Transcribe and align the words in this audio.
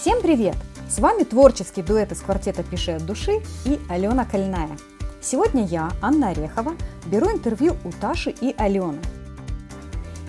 Всем 0.00 0.22
привет! 0.22 0.54
С 0.88 1.00
вами 1.00 1.24
творческий 1.24 1.82
дуэт 1.82 2.12
из 2.12 2.20
квартета 2.20 2.62
«Пиши 2.62 2.92
от 2.92 3.04
души» 3.04 3.42
и 3.64 3.80
Алена 3.88 4.24
Кольная. 4.24 4.70
Сегодня 5.20 5.66
я, 5.66 5.90
Анна 6.00 6.28
Орехова, 6.28 6.76
беру 7.06 7.28
интервью 7.32 7.76
у 7.84 7.90
Таши 7.90 8.30
и 8.30 8.54
Алены. 8.56 9.00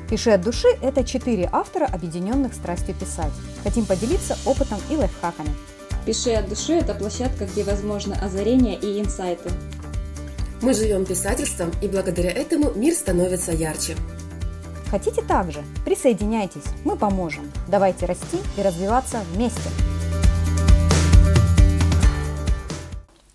«Пиши 0.10 0.32
от 0.32 0.42
души»– 0.42 0.70
это 0.82 1.04
четыре 1.04 1.48
автора, 1.52 1.86
объединенных 1.86 2.56
страстью 2.56 2.96
писать. 2.96 3.32
Хотим 3.62 3.86
поделиться 3.86 4.36
опытом 4.44 4.80
и 4.90 4.96
лайфхаками. 4.96 5.54
«Пиши 6.04 6.32
от 6.32 6.50
души»– 6.50 6.74
это 6.80 6.96
площадка, 6.96 7.46
где 7.46 7.64
возможно 7.64 8.16
озарение 8.20 8.76
и 8.76 9.00
инсайты. 9.00 9.52
Мы 10.64 10.74
живем 10.74 11.06
писательством, 11.06 11.70
и 11.84 11.88
благодаря 11.88 12.32
этому 12.32 12.72
мир 12.74 12.96
становится 12.96 13.52
ярче. 13.52 13.96
Хотите 14.90 15.22
также? 15.22 15.64
Присоединяйтесь, 15.86 16.64
мы 16.84 16.96
поможем. 16.96 17.52
Давайте 17.68 18.08
расти 18.08 18.40
и 18.58 18.64
развиваться 18.64 19.20
вместе. 19.34 19.70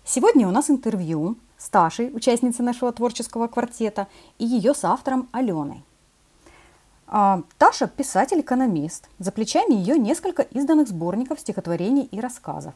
Сегодня 0.03 0.49
у 0.49 0.51
нас 0.51 0.69
интервью 0.69 1.37
с 1.57 1.69
Ташей, 1.69 2.11
участницей 2.13 2.65
нашего 2.65 2.91
творческого 2.91 3.47
квартета, 3.47 4.07
и 4.37 4.43
ее 4.43 4.73
соавтором 4.73 5.29
Аленой. 5.31 5.85
А, 7.07 7.43
Таша– 7.57 7.87
писатель-экономист. 7.97 9.07
За 9.19 9.31
плечами 9.31 9.75
ее 9.75 9.97
несколько 9.97 10.41
изданных 10.41 10.89
сборников 10.89 11.39
стихотворений 11.39 12.03
и 12.03 12.19
рассказов. 12.19 12.73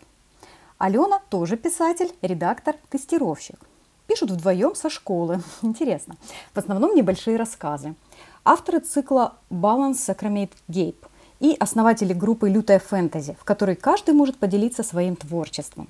Алена 0.77 1.19
тоже 1.29 1.57
писатель, 1.57 2.13
редактор, 2.21 2.77
тестировщик. 2.89 3.59
Пишут 4.07 4.31
вдвоем 4.31 4.73
со 4.73 4.89
школы. 4.89 5.43
Интересно. 5.61 6.15
В 6.53 6.57
основном 6.57 6.95
небольшие 6.95 7.35
рассказы– 7.35 7.93
авторы 8.49 8.79
цикла 8.79 9.35
Balance 9.51 9.99
Sacramate 10.07 10.53
Gape 10.67 11.05
и 11.39 11.55
основатели 11.59 12.13
группы 12.13 12.49
«Лютая 12.49 12.79
фэнтези», 12.79 13.37
в 13.39 13.43
которой 13.43 13.75
каждый 13.75 14.15
может 14.15 14.37
поделиться 14.39 14.81
своим 14.81 15.15
творчеством. 15.15 15.87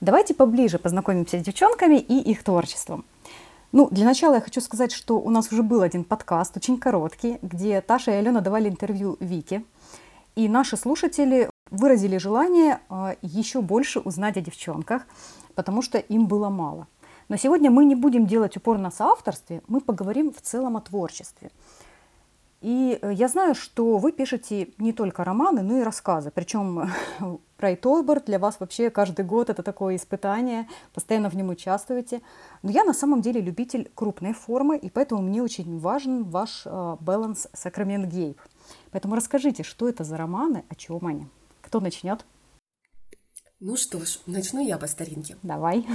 Давайте 0.00 0.34
поближе 0.34 0.80
познакомимся 0.80 1.38
с 1.38 1.42
девчонками 1.42 1.98
и 1.98 2.18
их 2.18 2.42
творчеством. 2.42 3.04
Ну, 3.70 3.88
для 3.92 4.04
начала 4.04 4.34
я 4.34 4.40
хочу 4.40 4.60
сказать, 4.60 4.90
что 4.90 5.20
у 5.20 5.30
нас 5.30 5.52
уже 5.52 5.62
был 5.62 5.82
один 5.82 6.02
подкаст, 6.02 6.56
очень 6.56 6.78
короткий, 6.80 7.38
где 7.42 7.80
Таша 7.80 8.10
и 8.10 8.14
Алена 8.14 8.40
давали 8.40 8.68
интервью 8.68 9.16
Вике. 9.20 9.62
И 10.34 10.48
наши 10.48 10.76
слушатели 10.76 11.48
выразили 11.70 12.18
желание 12.18 12.80
а, 12.88 13.14
еще 13.22 13.60
больше 13.60 14.00
узнать 14.00 14.36
о 14.36 14.40
девчонках, 14.40 15.02
потому 15.54 15.80
что 15.80 15.98
им 15.98 16.26
было 16.26 16.48
мало. 16.48 16.88
Но 17.28 17.36
сегодня 17.36 17.70
мы 17.70 17.84
не 17.84 17.94
будем 17.94 18.26
делать 18.26 18.56
упор 18.56 18.78
на 18.78 18.90
соавторстве, 18.90 19.62
мы 19.68 19.80
поговорим 19.80 20.32
в 20.32 20.40
целом 20.40 20.76
о 20.76 20.80
творчестве– 20.80 21.52
и 22.60 22.98
э, 23.00 23.12
я 23.14 23.28
знаю, 23.28 23.54
что 23.54 23.96
вы 23.96 24.12
пишете 24.12 24.68
не 24.78 24.92
только 24.92 25.24
романы, 25.24 25.62
но 25.62 25.78
и 25.78 25.82
рассказы. 25.82 26.30
Причем 26.30 26.90
Райт 27.58 27.86
Ойбер 27.86 28.20
для 28.20 28.38
вас 28.38 28.60
вообще 28.60 28.90
каждый 28.90 29.24
год 29.24 29.48
это 29.48 29.62
такое 29.62 29.96
испытание, 29.96 30.68
постоянно 30.92 31.30
в 31.30 31.34
нем 31.34 31.48
участвуете. 31.48 32.20
Но 32.62 32.70
я 32.70 32.84
на 32.84 32.92
самом 32.92 33.22
деле 33.22 33.40
любитель 33.40 33.90
крупной 33.94 34.34
формы, 34.34 34.76
и 34.76 34.90
поэтому 34.90 35.22
мне 35.22 35.42
очень 35.42 35.78
важен 35.78 36.24
ваш 36.24 36.66
баланс 36.66 37.46
э, 37.46 37.56
Сакрамент 37.56 38.12
Гейб. 38.12 38.38
Поэтому 38.90 39.14
расскажите, 39.14 39.62
что 39.62 39.88
это 39.88 40.04
за 40.04 40.18
романы, 40.18 40.64
о 40.68 40.74
чем 40.74 41.06
они? 41.06 41.26
Кто 41.62 41.80
начнет? 41.80 42.26
Ну 43.58 43.76
что 43.76 44.04
ж, 44.04 44.20
начну 44.26 44.62
я 44.62 44.76
по 44.76 44.86
старинке. 44.86 45.36
Давай. 45.42 45.86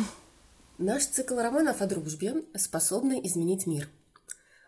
Наш 0.79 1.05
цикл 1.05 1.35
романов 1.35 1.81
о 1.81 1.88
дружбе, 1.88 2.44
способный 2.55 3.25
изменить 3.25 3.67
мир– 3.67 3.88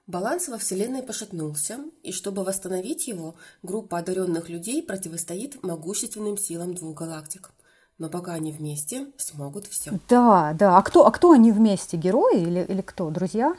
Баланс 0.07 0.47
во 0.47 0.57
Вселенной 0.57 1.03
пошатнулся, 1.03 1.79
и 2.01 2.13
чтобы 2.13 2.45
восстановить 2.45 3.09
его, 3.09 3.35
группа 3.61 3.97
одаренных 3.97 4.47
людей 4.47 4.81
противостоит 4.81 5.61
могущественным 5.63 6.37
силам 6.37 6.73
двух 6.73 6.97
галактик. 6.97 7.51
Но 7.97 8.09
пока 8.09 8.33
они 8.33 8.53
вместе, 8.53 9.07
смогут 9.17 9.67
все. 9.67 9.99
Да, 10.07 10.55
да. 10.57 10.77
А 10.77 10.81
кто, 10.81 11.05
а 11.05 11.11
кто 11.11 11.31
они 11.31 11.51
вместе? 11.51 11.97
Герои 11.97 12.41
или, 12.41 12.65
или 12.69 12.81
кто? 12.81 13.09
Друзья? 13.09 13.57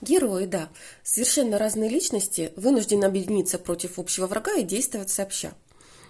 Герои, 0.00 0.46
да. 0.46 0.68
Совершенно 1.02 1.58
разные 1.58 1.90
личности 1.90 2.54
вынуждены 2.56 3.04
объединиться 3.04 3.58
против 3.58 3.98
общего 3.98 4.26
врага 4.26 4.54
и 4.54 4.62
действовать 4.62 5.10
сообща. 5.10 5.52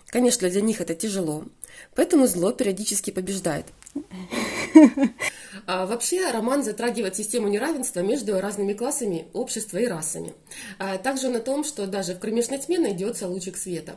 Конечно, 0.06 0.48
для 0.48 0.60
них 0.60 0.80
это 0.80 0.94
тяжело, 0.94 1.44
поэтому 1.96 2.28
зло 2.28 2.52
периодически 2.52 3.10
побеждает. 3.10 3.66
А 5.66 5.86
вообще 5.86 6.30
роман 6.30 6.64
затрагивает 6.64 7.16
систему 7.16 7.48
неравенства 7.48 8.00
между 8.00 8.40
разными 8.40 8.72
классами 8.72 9.26
общества 9.32 9.78
и 9.78 9.86
расами. 9.86 10.34
А 10.78 10.98
также 10.98 11.28
на 11.28 11.40
том, 11.40 11.62
что 11.64 11.86
даже 11.86 12.14
в 12.14 12.18
кромешной 12.18 12.58
тьме 12.58 12.78
найдется 12.78 13.28
лучик 13.28 13.56
света. 13.56 13.96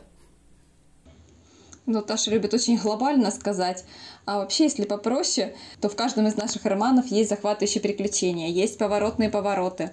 Ну, 1.86 2.02
Таша 2.02 2.32
любит 2.32 2.52
очень 2.52 2.76
глобально 2.76 3.30
сказать. 3.30 3.84
А 4.24 4.38
вообще, 4.38 4.64
если 4.64 4.84
попроще, 4.84 5.54
то 5.80 5.88
в 5.88 5.94
каждом 5.94 6.26
из 6.26 6.36
наших 6.36 6.64
романов 6.64 7.06
есть 7.06 7.30
захватывающие 7.30 7.80
приключения, 7.80 8.48
есть 8.48 8.76
поворотные 8.76 9.30
повороты. 9.30 9.92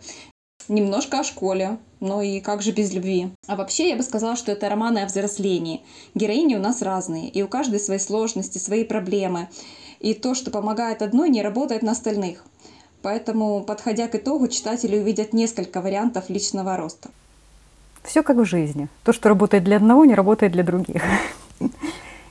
Немножко 0.70 1.20
о 1.20 1.24
школе, 1.24 1.78
ну 2.00 2.22
и 2.22 2.40
как 2.40 2.62
же 2.62 2.72
без 2.72 2.94
любви. 2.94 3.30
А 3.48 3.56
вообще, 3.56 3.90
я 3.90 3.96
бы 3.96 4.02
сказала, 4.02 4.36
что 4.36 4.52
это 4.52 4.70
романы 4.70 5.00
о 5.00 5.06
взрослении. 5.06 5.84
Героини 6.16 6.56
у 6.56 6.60
нас 6.60 6.82
разные, 6.82 7.30
и 7.30 7.44
у 7.44 7.48
каждой 7.48 7.80
свои 7.80 8.00
сложности, 8.00 8.58
свои 8.58 8.86
проблемы. 8.86 9.50
И 10.04 10.14
то, 10.14 10.36
что 10.36 10.52
помогает 10.52 11.02
одной, 11.02 11.30
не 11.30 11.42
работает 11.42 11.82
на 11.82 11.94
остальных. 11.94 12.44
Поэтому, 13.02 13.64
подходя 13.64 14.10
к 14.10 14.16
итогу, 14.16 14.50
читатели 14.50 14.98
увидят 14.98 15.32
несколько 15.32 15.82
вариантов 15.82 16.30
личного 16.30 16.76
роста. 16.76 17.10
Все 18.04 18.22
как 18.22 18.36
в 18.36 18.44
жизни. 18.44 18.90
То, 19.06 19.14
что 19.14 19.30
работает 19.30 19.64
для 19.64 19.78
одного, 19.78 20.04
не 20.04 20.14
работает 20.14 20.52
для 20.52 20.64
других. 20.64 21.02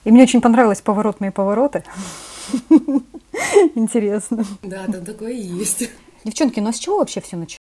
И 0.04 0.10
мне 0.10 0.24
очень 0.24 0.42
понравились 0.42 0.82
поворотные 0.82 1.30
повороты. 1.30 1.82
Интересно. 3.74 4.44
Да, 4.62 4.84
там 4.86 5.02
такое 5.06 5.32
и 5.32 5.40
есть. 5.40 5.88
Девчонки, 6.24 6.60
ну 6.60 6.68
а 6.68 6.72
с 6.74 6.78
чего 6.78 6.98
вообще 6.98 7.22
все 7.22 7.36
началось? 7.36 7.56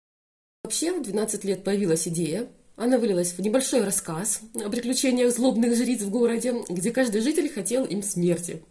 Вообще 0.65 0.93
в 0.93 1.03
12 1.03 1.45
лет 1.45 1.65
появилась 1.65 2.09
идея 2.09 2.47
она 2.79 2.97
вылилась 2.97 3.33
в 3.33 3.41
небольшой 3.41 3.83
рассказ 3.83 4.41
о 4.55 4.71
приключениях 4.71 5.35
злобных 5.35 5.77
жриц 5.77 6.01
в 6.03 6.11
городе, 6.11 6.55
где 6.69 6.93
каждый 6.93 7.23
житель 7.23 7.53
хотел 7.53 7.85
им 7.85 8.05
смерти. 8.05 8.63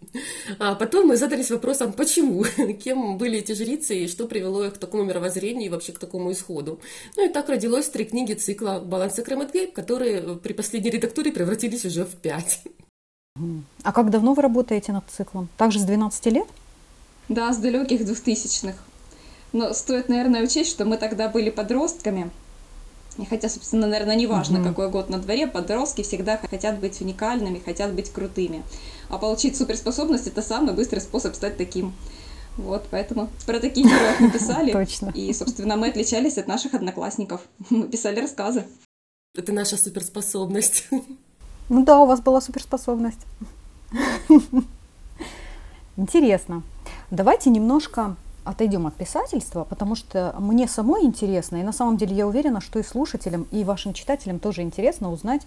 А 0.60 0.76
потом 0.76 1.08
мы 1.08 1.18
задались 1.18 1.52
вопросом, 1.52 1.92
почему, 1.92 2.46
кем 2.84 3.18
были 3.18 3.40
эти 3.40 3.52
жрицы 3.52 3.98
и 3.98 4.08
что 4.08 4.26
привело 4.26 4.64
их 4.64 4.76
к 4.76 4.78
такому 4.78 5.04
мировоззрению 5.04 5.66
и 5.66 5.70
вообще 5.70 5.92
к 5.92 6.00
такому 6.00 6.32
исходу. 6.32 6.80
Ну 7.18 7.26
и 7.26 7.30
так 7.30 7.50
родилось 7.50 7.90
три 7.90 8.06
книги 8.06 8.34
цикла 8.34 8.80
«Баланс 8.80 9.20
и 9.20 9.24
Крематгейп», 9.24 9.74
которые 9.74 10.38
при 10.38 10.54
последней 10.54 10.90
редактуре 10.90 11.34
превратились 11.34 11.84
уже 11.84 12.06
в 12.06 12.16
пять. 12.16 12.62
А 13.84 13.92
как 13.92 14.10
давно 14.10 14.34
вы 14.34 14.42
работаете 14.42 14.94
над 14.94 15.04
циклом? 15.10 15.50
Также 15.58 15.80
с 15.80 15.84
12 15.84 16.26
лет? 16.28 16.48
Да, 17.28 17.52
с 17.52 17.58
далеких 17.58 18.06
двухтысячных. 18.06 18.78
Но 19.52 19.74
стоит, 19.74 20.08
наверное, 20.08 20.44
учесть, 20.44 20.70
что 20.70 20.86
мы 20.86 20.96
тогда 20.98 21.28
были 21.28 21.50
подростками– 21.50 22.32
Хотя, 23.26 23.50
собственно, 23.50 23.88
наверное, 23.88 24.16
не 24.16 24.28
важно, 24.28 24.60
угу. 24.60 24.70
какой 24.70 24.90
год 24.90 25.10
на 25.10 25.18
дворе, 25.18 25.48
подростки 25.48 26.04
всегда 26.04 26.38
хотят 26.38 26.80
быть 26.80 27.02
уникальными, 27.02 27.62
хотят 27.64 27.94
быть 27.94 28.12
крутыми. 28.12 28.64
А 29.10 29.18
получить 29.18 29.58
суперспособность– 29.58 30.28
это 30.28 30.42
самый 30.42 30.74
быстрый 30.74 31.00
способ 31.00 31.36
стать 31.36 31.58
таким. 31.58 31.94
Вот, 32.58 32.88
поэтому 32.90 33.30
про 33.46 33.60
такие 33.60 33.88
героев 33.88 34.20
мы 34.20 34.32
писали. 34.32 34.72
Точно. 34.74 35.12
И, 35.14 35.32
собственно, 35.34 35.78
мы 35.78 35.90
отличались 35.90 36.38
от 36.38 36.48
наших 36.48 36.74
одноклассников. 36.74 37.42
Мы 37.70 37.88
писали 37.88 38.20
рассказы. 38.20 38.66
Это 39.36 39.52
наша 39.52 39.78
суперспособность. 39.78 40.88
Ну 41.70 41.84
да, 41.84 42.00
у 42.00 42.06
вас 42.06 42.22
была 42.22 42.40
суперспособность. 42.40 43.20
Интересно. 45.98 46.64
Давайте 47.12 47.50
немножко 47.50 48.16
отойдем 48.48 48.88
от 48.88 48.96
писательства, 48.96 49.64
потому 49.64 49.96
что 49.96 50.36
мне 50.40 50.68
самой 50.68 51.04
интересно, 51.04 51.58
и 51.58 51.64
на 51.64 51.74
самом 51.74 51.98
деле 51.98 52.16
я 52.16 52.28
уверена, 52.28 52.62
что 52.62 52.80
и 52.80 52.84
слушателям, 52.84 53.48
и 53.52 53.64
вашим 53.64 53.94
читателям 53.94 54.40
тоже 54.40 54.62
интересно 54.62 55.12
узнать, 55.12 55.42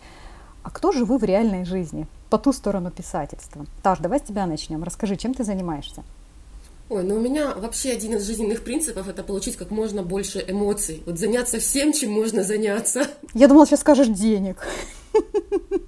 а 0.62 0.70
кто 0.70 0.92
же 0.92 1.04
вы 1.04 1.18
в 1.18 1.24
реальной 1.24 1.64
жизни, 1.64 2.06
по 2.28 2.38
ту 2.38 2.52
сторону 2.52 2.90
писательства? 2.90 3.64
Таш, 3.82 3.98
давай 3.98 4.18
с 4.18 4.22
тебя 4.22 4.46
начнем. 4.46 4.84
Расскажи, 4.84 5.16
чем 5.16 5.32
ты 5.32 5.44
занимаешься? 5.44 6.04
Ой, 6.90 7.04
ну 7.04 7.14
у 7.14 7.20
меня 7.20 7.54
вообще 7.54 7.92
один 7.92 8.16
из 8.16 8.26
жизненных 8.26 8.64
принципов 8.64 9.08
это 9.08 9.22
получить 9.22 9.56
как 9.56 9.70
можно 9.70 10.02
больше 10.02 10.44
эмоций. 10.46 11.02
Вот 11.06 11.18
заняться 11.18 11.60
всем, 11.60 11.92
чем 11.92 12.10
можно 12.10 12.42
заняться. 12.42 13.06
Я 13.32 13.46
думала, 13.46 13.64
сейчас 13.64 13.80
скажешь 13.80 14.08
денег. 14.08 14.66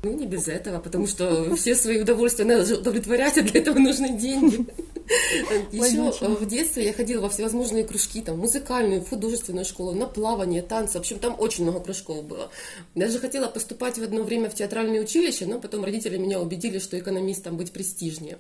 Ну, 0.02 0.12
не 0.14 0.26
без 0.26 0.48
этого, 0.48 0.80
потому 0.80 1.06
что 1.06 1.54
все 1.54 1.76
свои 1.76 2.00
удовольствия 2.00 2.44
надо 2.44 2.76
удовлетворять, 2.76 3.38
а 3.38 3.42
для 3.42 3.60
этого 3.60 3.78
нужны 3.78 4.18
деньги. 4.18 4.66
Еще 5.72 6.28
в 6.28 6.46
детстве 6.46 6.86
я 6.86 6.92
ходила 6.92 7.22
во 7.22 7.28
всевозможные 7.28 7.84
кружки, 7.84 8.20
там, 8.20 8.38
музыкальную, 8.38 9.04
художественную 9.04 9.64
школу, 9.64 9.92
на 9.92 10.06
плавание, 10.06 10.62
танцы. 10.62 10.94
В 10.94 11.00
общем, 11.00 11.18
там 11.18 11.36
очень 11.38 11.64
много 11.64 11.80
кружков 11.80 12.24
было. 12.24 12.50
Даже 12.94 13.18
хотела 13.18 13.48
поступать 13.48 13.98
в 13.98 14.02
одно 14.02 14.22
время 14.22 14.48
в 14.50 14.54
театральное 14.54 15.00
училище, 15.00 15.46
но 15.46 15.60
потом 15.60 15.84
родители 15.84 16.16
меня 16.16 16.40
убедили, 16.40 16.78
что 16.78 16.98
экономистом 16.98 17.56
быть 17.56 17.72
престижнее. 17.72 18.38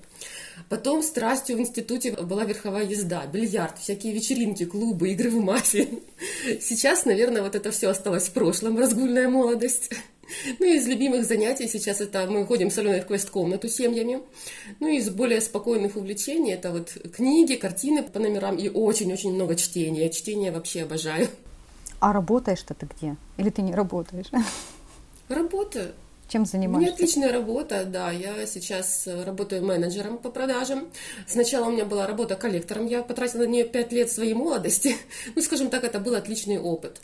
Потом 0.68 1.02
страстью 1.02 1.56
в 1.56 1.60
институте 1.60 2.12
была 2.12 2.44
верховая 2.44 2.84
езда, 2.84 3.26
бильярд, 3.26 3.78
всякие 3.78 4.12
вечеринки, 4.12 4.64
клубы, 4.64 5.10
игры 5.10 5.30
в 5.30 5.40
мафии. 5.40 6.02
Сейчас, 6.60 7.04
наверное, 7.04 7.42
вот 7.42 7.54
это 7.54 7.70
все 7.70 7.88
осталось 7.88 8.28
в 8.28 8.32
прошлом, 8.32 8.78
разгульная 8.78 9.28
молодость. 9.28 9.90
Ну, 10.58 10.66
из 10.66 10.86
любимых 10.86 11.24
занятий 11.24 11.68
сейчас 11.68 12.00
это 12.00 12.26
мы 12.26 12.46
ходим 12.46 12.70
в 12.70 13.06
квест-комнату 13.06 13.68
семьями. 13.68 14.20
Ну, 14.80 14.88
из 14.88 15.10
более 15.10 15.40
спокойных 15.40 15.96
увлечений 15.96 16.52
это 16.52 16.70
вот 16.70 16.90
книги, 17.14 17.54
картины 17.54 18.02
по 18.02 18.18
номерам 18.18 18.56
и 18.56 18.68
очень-очень 18.68 19.32
много 19.32 19.56
чтения. 19.56 20.10
Чтение 20.10 20.52
вообще 20.52 20.82
обожаю. 20.82 21.28
А 22.00 22.12
работаешь-то 22.12 22.74
ты 22.74 22.86
где? 22.86 23.16
Или 23.36 23.50
ты 23.50 23.62
не 23.62 23.74
работаешь? 23.74 24.26
Работаю. 25.28 25.92
Чем 26.32 26.46
занимаешься? 26.46 26.78
У 26.78 26.80
меня 26.80 26.92
отличная 26.94 27.32
работа, 27.32 27.84
да. 27.84 28.10
Я 28.10 28.46
сейчас 28.46 29.06
работаю 29.06 29.62
менеджером 29.62 30.16
по 30.16 30.30
продажам. 30.30 30.88
Сначала 31.26 31.66
у 31.66 31.70
меня 31.70 31.84
была 31.84 32.06
работа 32.06 32.36
коллектором. 32.36 32.86
Я 32.86 33.02
потратила 33.02 33.42
на 33.42 33.48
нее 33.48 33.64
пять 33.64 33.92
лет 33.92 34.10
своей 34.10 34.34
молодости. 34.34 34.96
Ну, 35.34 35.42
скажем 35.42 35.68
так, 35.68 35.84
это 35.84 36.00
был 36.00 36.14
отличный 36.14 36.58
опыт. 36.58 37.00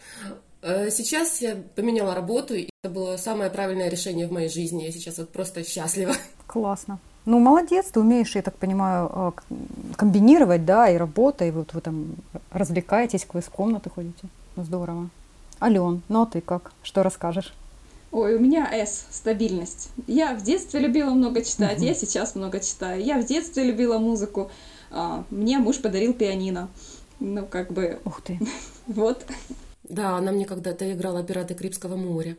Э, 0.62 0.90
сейчас 0.90 1.40
я 1.40 1.56
поменяла 1.76 2.14
работу, 2.14 2.55
и 2.55 2.69
это 2.82 2.93
было 2.93 3.16
самое 3.16 3.50
правильное 3.50 3.88
решение 3.88 4.26
в 4.26 4.32
моей 4.32 4.49
жизни. 4.49 4.84
Я 4.84 4.93
сейчас 4.93 5.19
вот 5.19 5.31
просто 5.31 5.64
счастлива. 5.64 6.14
Классно. 6.46 6.99
Ну, 7.25 7.38
молодец, 7.40 7.87
ты 7.93 8.00
умеешь, 8.00 8.34
я 8.34 8.43
так 8.43 8.56
понимаю, 8.56 9.10
э, 9.14 9.32
комбинировать, 9.96 10.64
да, 10.64 10.88
и 10.88 10.96
работа, 10.96 11.44
и 11.44 11.50
вот 11.50 11.75
вы 11.75 11.81
там 11.81 12.16
развлекаетесь, 12.50 13.25
в 13.25 13.50
комнаты 13.50 13.90
ходите. 13.90 14.28
Ну, 14.56 14.64
здорово. 14.64 15.10
Ален, 15.60 16.02
ну 16.08 16.22
а 16.22 16.26
ты 16.26 16.40
как? 16.40 16.72
Что 16.82 17.02
расскажешь? 17.02 17.52
Ой, 18.10 18.37
у 18.37 18.38
меня 18.38 18.66
С, 18.72 19.06
стабильность. 19.10 19.90
Я 20.06 20.34
в 20.34 20.43
детстве 20.43 20.81
любила 20.81 21.10
много 21.10 21.43
читать, 21.43 21.82
я 21.82 21.94
сейчас 21.94 22.34
много 22.34 22.60
читаю. 22.60 23.02
Я 23.02 23.20
в 23.20 23.26
детстве 23.26 23.64
любила 23.64 23.99
музыку. 23.99 24.50
А, 24.90 25.25
мне 25.31 25.58
муж 25.58 25.82
подарил 25.82 26.14
пианино. 26.14 26.69
Ну, 27.20 27.44
как 27.44 27.72
бы... 27.72 28.00
Ух 28.05 28.22
ты. 28.22 28.38
Вот. 28.87 29.26
Да, 29.88 30.17
она 30.17 30.32
мне 30.32 30.44
когда-то 30.44 30.90
играла 30.93 31.23
«Пираты 31.23 31.55
Карибского 31.55 31.96
моря». 31.96 32.37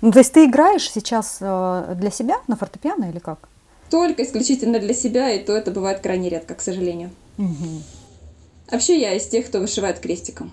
Ну, 0.00 0.12
то 0.12 0.18
есть 0.18 0.32
ты 0.32 0.44
играешь 0.44 0.90
сейчас 0.90 1.38
э, 1.40 1.94
для 1.96 2.10
себя 2.10 2.36
на 2.46 2.56
фортепиано 2.56 3.06
или 3.06 3.18
как? 3.18 3.48
Только 3.90 4.22
исключительно 4.22 4.78
для 4.78 4.94
себя, 4.94 5.30
и 5.30 5.42
то 5.42 5.52
это 5.52 5.70
бывает 5.70 6.00
крайне 6.00 6.28
редко, 6.28 6.54
к 6.54 6.60
сожалению. 6.60 7.10
Угу. 7.38 7.82
Вообще 8.70 9.00
я 9.00 9.14
из 9.14 9.26
тех, 9.26 9.46
кто 9.46 9.60
вышивает 9.60 9.98
крестиком. 9.98 10.50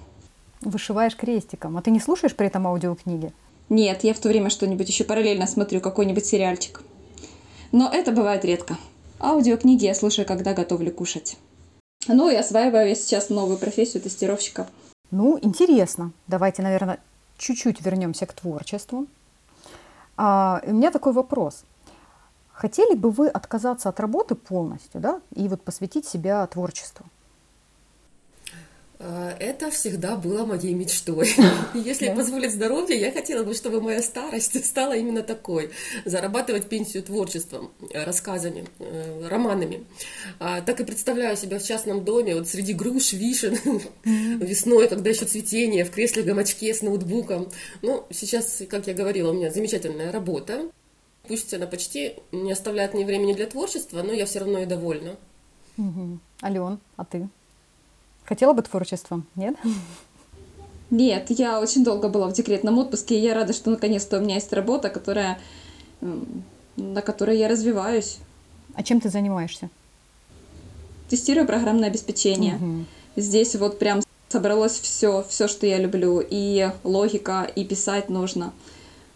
Вышиваешь 0.62 1.16
крестиком. 1.16 1.78
А 1.78 1.82
ты 1.82 1.92
не 1.92 2.00
слушаешь 2.00 2.36
при 2.36 2.48
этом 2.48 2.66
аудиокниги? 2.66 3.34
Нет, 3.70 4.04
я 4.04 4.14
в 4.14 4.20
то 4.20 4.30
время 4.30 4.50
что-нибудь 4.50 4.88
еще 4.88 5.04
параллельно 5.04 5.48
смотрю, 5.48 5.82
какой-нибудь 5.82 6.26
сериальчик. 6.26 6.82
Но 7.72 7.90
это 7.92 8.12
бывает 8.12 8.46
редко. 8.46 8.78
Аудиокниги 9.20 9.86
я 9.86 9.96
слушаю, 9.96 10.26
когда 10.26 10.54
готовлю 10.54 10.92
кушать. 10.92 11.38
Ну 12.08 12.30
и 12.30 12.36
осваиваю 12.36 12.96
сейчас 12.96 13.30
новую 13.30 13.58
профессию 13.58 14.02
тестировщика. 14.02 14.68
Ну, 15.12 15.40
интересно. 15.42 16.12
Давайте, 16.28 16.62
наверное, 16.62 17.00
чуть-чуть 17.38 17.82
вернемся 17.82 18.26
к 18.26 18.34
творчеству. 18.34 19.08
А, 20.18 20.62
у 20.66 20.74
меня 20.74 20.92
такой 20.92 21.14
вопрос. 21.14 21.64
Хотели 22.52 22.96
бы 22.96 23.12
вы 23.12 23.28
отказаться 23.28 23.90
от 23.90 24.00
работы 24.00 24.36
полностью, 24.36 25.02
да, 25.02 25.22
и 25.34 25.48
вот 25.48 25.62
посвятить 25.62 26.08
себя 26.08 26.48
творчеству? 26.48 27.06
А, 29.08 29.36
это 29.40 29.70
всегда 29.70 30.16
было 30.16 30.46
моей 30.46 30.74
мечтой. 30.74 31.36
Если 31.76 32.10
позволит 32.10 32.52
здоровье, 32.52 33.00
я 33.00 33.12
хотела 33.12 33.44
бы, 33.44 33.54
чтобы 33.54 33.80
моя 33.80 34.02
старость 34.02 34.66
стала 34.66 34.94
именно 34.94 35.22
такой. 35.22 35.70
Зарабатывать 36.06 36.68
пенсию 36.70 37.04
творчеством, 37.04 37.72
рассказами, 37.94 38.66
э, 38.80 39.28
романами. 39.28 39.86
А, 40.40 40.62
так 40.62 40.80
и 40.80 40.84
представляю 40.84 41.38
себя 41.38 41.60
в 41.60 41.64
частном 41.64 42.04
доме, 42.04 42.36
вот 42.36 42.48
среди 42.48 42.74
груш, 42.74 43.14
вишен, 43.14 43.60
весной, 44.04 44.88
когда 44.88 45.12
еще 45.12 45.26
цветение, 45.26 45.86
в 45.86 45.92
кресле 45.92 46.24
гамачке 46.24 46.74
с 46.74 46.82
ноутбуком. 46.82 47.52
Ну, 47.84 48.06
сейчас, 48.10 48.64
как 48.68 48.88
я 48.88 48.96
говорила, 48.96 49.30
у 49.30 49.34
меня 49.34 49.52
замечательная 49.52 50.12
работа. 50.12 50.72
Пусть 51.28 51.54
она 51.54 51.68
почти 51.68 52.16
не 52.32 52.52
оставляет 52.52 52.96
мне 52.96 53.06
времени 53.06 53.34
для 53.34 53.46
творчества, 53.46 54.02
но 54.02 54.14
я 54.14 54.26
все 54.26 54.40
равно 54.40 54.60
и 54.60 54.66
довольна. 54.66 55.16
Ален, 56.42 56.80
а 56.96 57.06
ты? 57.06 57.30
Хотела 58.26 58.54
бы 58.54 58.62
творчеством, 58.64 59.26
нет? 59.36 59.56
Нет, 60.90 61.28
я 61.30 61.60
очень 61.60 61.84
долго 61.84 62.10
была 62.10 62.28
в 62.28 62.34
декретном 62.34 62.78
отпуске, 62.78 63.18
и 63.18 63.22
я 63.22 63.34
рада, 63.34 63.54
что 63.54 63.70
наконец-то 63.70 64.18
у 64.18 64.22
меня 64.22 64.36
есть 64.36 64.54
работа, 64.54 64.90
которая, 64.90 65.40
на 66.76 67.02
которой 67.02 67.38
я 67.38 67.48
развиваюсь. 67.48 68.18
А 68.76 68.84
чем 68.84 69.02
ты 69.02 69.10
занимаешься? 69.10 69.70
Тестирую 71.10 71.48
программное 71.48 71.90
обеспечение. 71.90 72.56
Угу. 72.56 72.86
Здесь 73.18 73.56
вот 73.56 73.80
прям 73.80 74.02
собралось 74.30 74.80
все, 74.80 75.26
все, 75.28 75.48
что 75.48 75.66
я 75.66 75.78
люблю, 75.78 76.20
и 76.20 76.72
логика, 76.84 77.50
и 77.56 77.64
писать 77.64 78.10
нужно. 78.10 78.54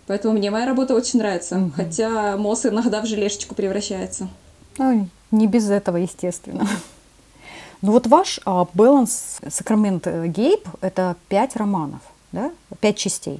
Поэтому 0.07 0.35
мне 0.35 0.49
моя 0.49 0.65
работа 0.65 0.95
очень 0.95 1.19
нравится, 1.19 1.57
угу. 1.57 1.71
хотя 1.75 2.37
МОС 2.37 2.65
иногда 2.65 3.01
в 3.01 3.05
желешечку 3.05 3.53
превращается. 3.53 4.27
Ну, 4.77 5.07
не 5.31 5.47
без 5.47 5.69
этого, 5.69 5.97
естественно. 5.97 6.67
Ну 7.81 7.93
вот 7.93 8.07
ваш 8.07 8.39
а, 8.45 8.67
Balance 8.73 9.41
Sacrament 9.43 10.27
Гейб– 10.27 10.67
это 10.81 11.15
пять 11.29 11.55
романов, 11.55 12.01
да? 12.31 12.51
Пять 12.81 12.97
частей. 12.97 13.39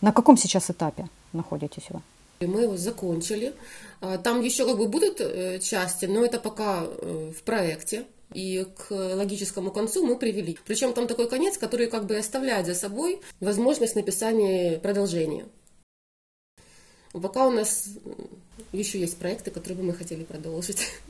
На 0.00 0.12
каком 0.12 0.36
сейчас 0.36 0.70
этапе 0.70 1.08
находитесь 1.32 1.90
вы? 1.90 2.00
Мы 2.46 2.62
его 2.62 2.76
закончили. 2.76 3.54
А, 4.00 4.18
там 4.18 4.40
еще 4.40 4.64
как 4.66 4.78
бы 4.78 4.86
будут 4.86 5.20
э, 5.20 5.58
части, 5.58 6.06
но 6.06 6.24
это 6.24 6.38
пока 6.38 6.84
э, 6.84 7.32
в 7.36 7.42
проекте. 7.42 8.04
И 8.32 8.64
к 8.78 8.92
логическому 8.92 9.72
концу 9.72 10.06
мы 10.06 10.16
привели. 10.16 10.56
Причем 10.64 10.92
там 10.92 11.08
такой 11.08 11.28
конец, 11.28 11.58
который 11.58 11.88
как 11.88 12.06
бы 12.06 12.16
оставляет 12.16 12.66
за 12.66 12.76
собой 12.76 13.20
возможность 13.40 13.96
написания 13.96 14.78
продолжения. 14.78 15.46
Пока 17.12 17.48
у 17.48 17.50
нас 17.50 17.88
еще 18.70 19.00
есть 19.00 19.16
проекты, 19.16 19.50
которые 19.50 19.78
бы 19.78 19.84
мы 19.86 19.92
хотели 19.94 20.22
продолжить. 20.22 20.86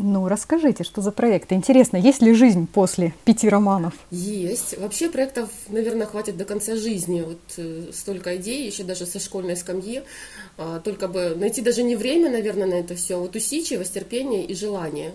Ну, 0.00 0.28
расскажите, 0.28 0.84
что 0.84 1.02
за 1.02 1.10
проект? 1.10 1.52
Интересно, 1.52 1.96
есть 1.96 2.22
ли 2.22 2.32
жизнь 2.32 2.68
после 2.72 3.14
пяти 3.24 3.48
романов? 3.48 3.94
Есть. 4.12 4.78
Вообще 4.78 5.10
проектов, 5.10 5.50
наверное, 5.68 6.06
хватит 6.06 6.36
до 6.36 6.44
конца 6.44 6.76
жизни. 6.76 7.22
Вот 7.22 7.40
э, 7.56 7.90
столько 7.92 8.36
идей, 8.36 8.64
еще 8.64 8.84
даже 8.84 9.06
со 9.06 9.18
школьной 9.18 9.56
скамьи. 9.56 10.02
А, 10.56 10.78
только 10.78 11.08
бы 11.08 11.34
найти 11.34 11.62
даже 11.62 11.82
не 11.82 11.96
время, 11.96 12.30
наверное, 12.30 12.68
на 12.68 12.74
это 12.74 12.94
все, 12.94 13.16
а 13.16 13.18
вот 13.18 13.34
усидчивость, 13.34 13.92
терпение 13.92 14.44
и 14.44 14.54
желание. 14.54 15.14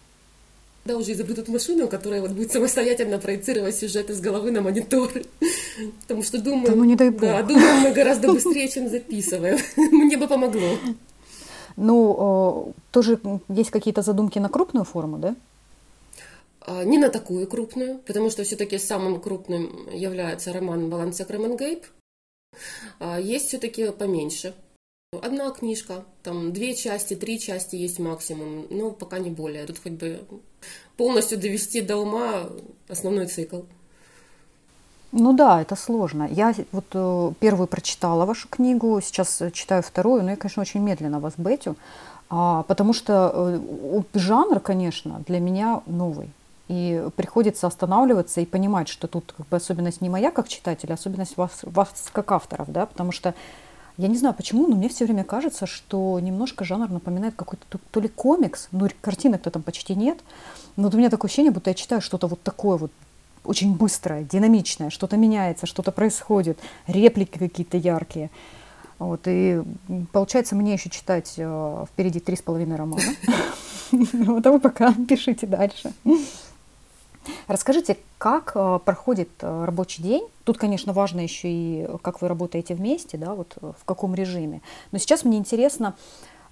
Да, 0.84 0.98
уже 0.98 1.14
изобретут 1.14 1.48
машину, 1.48 1.88
которая 1.88 2.20
вот 2.20 2.32
будет 2.32 2.52
самостоятельно 2.52 3.20
проецировать 3.20 3.78
сюжет 3.78 4.10
из 4.10 4.20
головы 4.20 4.52
на 4.52 4.62
монитор. 4.62 5.10
Потому 6.02 6.24
что 6.24 6.42
думаю... 6.42 6.68
Да 6.68 6.76
ну 6.76 6.84
не 6.84 6.98
дай 6.98 7.10
бог. 7.10 7.22
Да, 7.22 7.42
думаю 7.42 7.76
мы 7.80 7.92
гораздо 7.94 8.34
быстрее, 8.34 8.68
чем 8.68 8.90
записываем. 8.90 9.60
Мне 9.78 10.18
бы 10.18 10.28
помогло. 10.28 10.78
Ну, 11.76 12.74
тоже 12.92 13.20
есть 13.50 13.72
какие-то 13.72 14.02
задумки 14.02 14.40
на 14.40 14.50
крупную 14.50 14.86
форму, 14.86 15.18
да? 15.18 15.36
А, 16.66 16.84
не 16.84 16.98
на 16.98 17.10
такую 17.10 17.48
крупную, 17.48 18.00
потому 18.00 18.30
что 18.30 18.44
все-таки 18.44 18.78
самым 18.78 19.20
крупным 19.20 19.90
является 19.92 20.54
роман 20.54 20.90
«Баланс 20.90 21.18
Сакрамент 21.18 21.60
Гейб». 21.60 21.86
А, 23.00 23.20
есть 23.20 23.48
все-таки 23.48 23.92
поменьше. 23.92 24.54
Одна 25.22 25.52
книжка, 25.52 26.06
там 26.24 26.54
две 26.54 26.74
части, 26.74 27.16
три 27.16 27.40
части 27.40 27.76
есть 27.76 28.00
максимум, 28.00 28.66
но 28.70 28.92
пока 28.92 29.20
не 29.20 29.30
более. 29.30 29.66
Тут 29.66 29.80
хоть 29.80 29.94
бы 29.94 30.22
полностью 30.98 31.38
довести 31.38 31.82
до 31.82 31.98
ума 31.98 32.50
основной 32.88 33.28
цикл. 33.28 33.62
Ну 35.16 35.32
да, 35.32 35.62
это 35.62 35.76
сложно. 35.76 36.28
Я 36.32 36.56
вот 36.72 36.86
э, 36.94 37.32
первую 37.40 37.68
прочитала 37.68 38.26
вашу 38.26 38.48
книгу, 38.48 39.00
сейчас 39.00 39.44
читаю 39.54 39.84
вторую, 39.84 40.24
но 40.24 40.32
я, 40.32 40.36
конечно, 40.36 40.62
очень 40.62 40.82
медленно 40.82 41.20
вас 41.20 41.34
бетю, 41.38 41.76
а, 42.32 42.64
потому 42.64 42.94
что 42.94 43.32
э, 43.36 44.02
жанр, 44.16 44.60
конечно, 44.60 45.22
для 45.28 45.40
меня 45.40 45.82
новый. 45.86 46.32
И 46.68 47.08
приходится 47.16 47.68
останавливаться 47.68 48.42
и 48.42 48.46
понимать, 48.48 48.88
что 48.88 49.08
тут 49.08 49.36
как 49.38 49.48
бы 49.50 49.58
особенность 49.58 50.02
не 50.02 50.10
моя 50.10 50.32
как 50.32 50.48
читателя, 50.48 50.94
а 50.94 50.96
особенность 50.96 51.38
вас, 51.38 51.60
вас 51.62 52.10
как 52.12 52.32
авторов, 52.32 52.72
да, 52.72 52.88
потому 52.88 53.12
что 53.12 53.36
я 53.98 54.08
не 54.08 54.18
знаю 54.18 54.34
почему, 54.34 54.66
но 54.66 54.76
мне 54.76 54.90
все 54.90 55.06
время 55.06 55.24
кажется, 55.24 55.68
что 55.68 56.20
немножко 56.20 56.66
жанр 56.66 56.90
напоминает 56.90 57.36
какой-то 57.36 57.66
то, 57.70 57.80
то 57.92 58.00
ли 58.00 58.08
комикс, 58.08 58.68
ну 58.72 58.90
картинок-то 59.02 59.52
там 59.52 59.62
почти 59.62 59.94
нет, 59.94 60.18
но 60.76 60.86
вот 60.86 60.96
у 60.96 60.98
меня 60.98 61.12
такое 61.12 61.30
ощущение, 61.30 61.52
будто 61.52 61.70
я 61.70 61.76
читаю 61.76 62.02
что-то 62.02 62.26
вот 62.26 62.42
такое 62.42 62.78
вот 62.78 62.92
очень 63.46 63.76
быстрое, 63.76 64.24
динамичное, 64.24 64.90
что-то 64.90 65.18
меняется, 65.18 65.66
что-то 65.66 65.92
происходит, 65.92 66.60
реплики 66.88 67.38
какие-то 67.38 67.78
яркие. 67.78 68.30
Вот, 69.00 69.22
и 69.26 69.62
получается 70.12 70.56
мне 70.56 70.74
еще 70.74 70.90
читать 70.90 71.34
э, 71.38 71.86
впереди 71.92 72.20
три 72.20 72.36
с 72.36 72.42
половиной 72.42 72.78
романа. 72.78 73.04
Вот, 73.92 74.44
а 74.48 74.52
вы 74.52 74.60
пока 74.60 74.92
пишите 75.08 75.46
дальше. 75.46 75.94
Расскажите, 77.48 77.98
как 78.18 78.54
э, 78.56 78.80
проходит 78.84 79.30
э, 79.42 79.66
рабочий 79.66 80.02
день? 80.02 80.28
Тут, 80.46 80.58
конечно, 80.58 80.94
важно 80.94 81.20
еще 81.20 81.48
и 81.48 81.88
как 82.02 82.22
вы 82.22 82.28
работаете 82.28 82.74
вместе, 82.74 83.18
да, 83.18 83.36
вот 83.36 83.56
в 83.62 83.86
каком 83.86 84.16
режиме. 84.16 84.62
Но 84.92 84.98
сейчас 84.98 85.24
мне 85.24 85.38
интересно, 85.38 85.94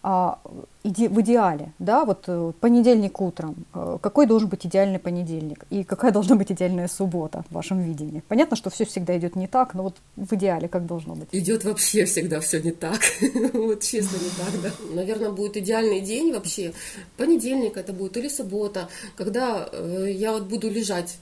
иде, 0.03 1.09
в 1.09 1.21
идеале, 1.21 1.73
да, 1.77 2.05
вот 2.05 2.23
э, 2.27 2.53
понедельник 2.59 3.21
утром, 3.21 3.55
э, 3.73 3.97
какой 4.01 4.25
должен 4.25 4.49
быть 4.49 4.65
идеальный 4.65 4.97
понедельник 4.97 5.65
и 5.69 5.83
какая 5.83 6.11
должна 6.11 6.35
быть 6.35 6.51
идеальная 6.51 6.87
суббота 6.87 7.43
в 7.49 7.53
вашем 7.53 7.81
видении? 7.81 8.23
Понятно, 8.27 8.55
что 8.57 8.71
все 8.71 8.85
всегда 8.85 9.15
идет 9.17 9.35
не 9.35 9.47
так, 9.47 9.75
но 9.75 9.83
вот 9.83 9.97
в 10.15 10.33
идеале 10.33 10.67
как 10.67 10.87
должно 10.87 11.15
быть? 11.15 11.29
Идет 11.31 11.65
вообще 11.65 12.05
всегда 12.05 12.39
все 12.39 12.61
не 12.61 12.71
так, 12.71 12.99
вот 13.53 13.81
честно 13.81 14.17
не 14.17 14.29
так, 14.29 14.61
да. 14.63 14.95
Наверное, 14.95 15.31
будет 15.31 15.57
идеальный 15.57 16.01
день 16.01 16.33
вообще, 16.33 16.73
понедельник 17.17 17.77
это 17.77 17.93
будет 17.93 18.17
или 18.17 18.27
суббота, 18.27 18.89
когда 19.15 19.69
э, 19.71 20.07
я 20.11 20.31
вот 20.31 20.43
буду 20.43 20.69
лежать 20.69 21.17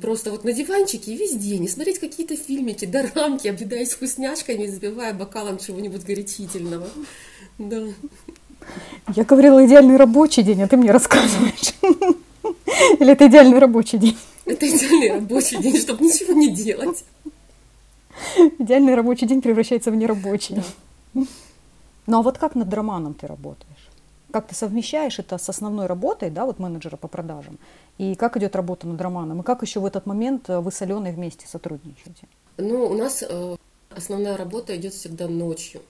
просто 0.00 0.30
вот 0.30 0.44
на 0.44 0.52
диванчике 0.52 1.14
весь 1.14 1.36
день 1.36 1.64
и 1.64 1.68
смотреть 1.68 1.98
какие-то 2.00 2.36
фильмики, 2.36 2.84
дорамки, 2.84 3.48
объедаясь 3.48 3.92
вкусняшками, 3.92 4.66
забивая 4.66 5.14
бокалом 5.14 5.58
чего-нибудь 5.58 6.04
горячительного. 6.04 6.88
Да. 7.68 7.86
Я 9.14 9.24
говорила 9.24 9.64
идеальный 9.64 9.96
рабочий 9.96 10.42
день, 10.42 10.62
а 10.62 10.68
ты 10.68 10.76
мне 10.76 10.90
рассказываешь. 10.90 11.74
Или 12.98 13.12
это 13.12 13.26
идеальный 13.26 13.58
рабочий 13.58 13.98
день? 13.98 14.16
Это 14.44 14.66
идеальный 14.66 15.12
рабочий 15.12 15.58
день, 15.58 15.76
чтобы 15.76 16.04
ничего 16.04 16.32
не 16.32 16.50
делать. 16.50 17.04
Идеальный 18.58 18.94
рабочий 18.94 19.26
день 19.26 19.40
превращается 19.42 19.90
в 19.90 19.96
нерабочий. 19.96 20.62
Ну 21.14 22.18
а 22.18 22.22
вот 22.22 22.38
как 22.38 22.54
над 22.54 22.72
романом 22.74 23.14
ты 23.14 23.26
работаешь? 23.26 23.88
Как 24.32 24.46
ты 24.48 24.54
совмещаешь 24.54 25.18
это 25.18 25.38
с 25.38 25.48
основной 25.48 25.86
работой, 25.86 26.30
да, 26.30 26.46
вот 26.46 26.58
менеджера 26.58 26.96
по 26.96 27.06
продажам? 27.06 27.58
И 27.98 28.14
как 28.14 28.36
идет 28.36 28.56
работа 28.56 28.86
над 28.88 29.00
романом? 29.00 29.40
И 29.40 29.44
как 29.44 29.62
еще 29.62 29.78
в 29.78 29.86
этот 29.86 30.06
момент 30.06 30.48
э, 30.48 30.58
вы 30.58 30.72
с 30.72 30.80
Аленой 30.80 31.12
вместе 31.12 31.46
сотрудничаете? 31.46 32.26
Ну, 32.56 32.86
у 32.86 32.94
нас 32.94 33.22
э, 33.28 33.56
основная 33.90 34.36
работа 34.38 34.74
идет 34.74 34.94
всегда 34.94 35.28
ночью 35.28 35.82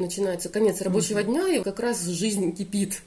начинается 0.00 0.48
конец 0.48 0.80
рабочего 0.80 1.22
дня, 1.22 1.48
и 1.48 1.62
как 1.62 1.80
раз 1.80 2.04
жизнь 2.04 2.54
кипит. 2.54 3.02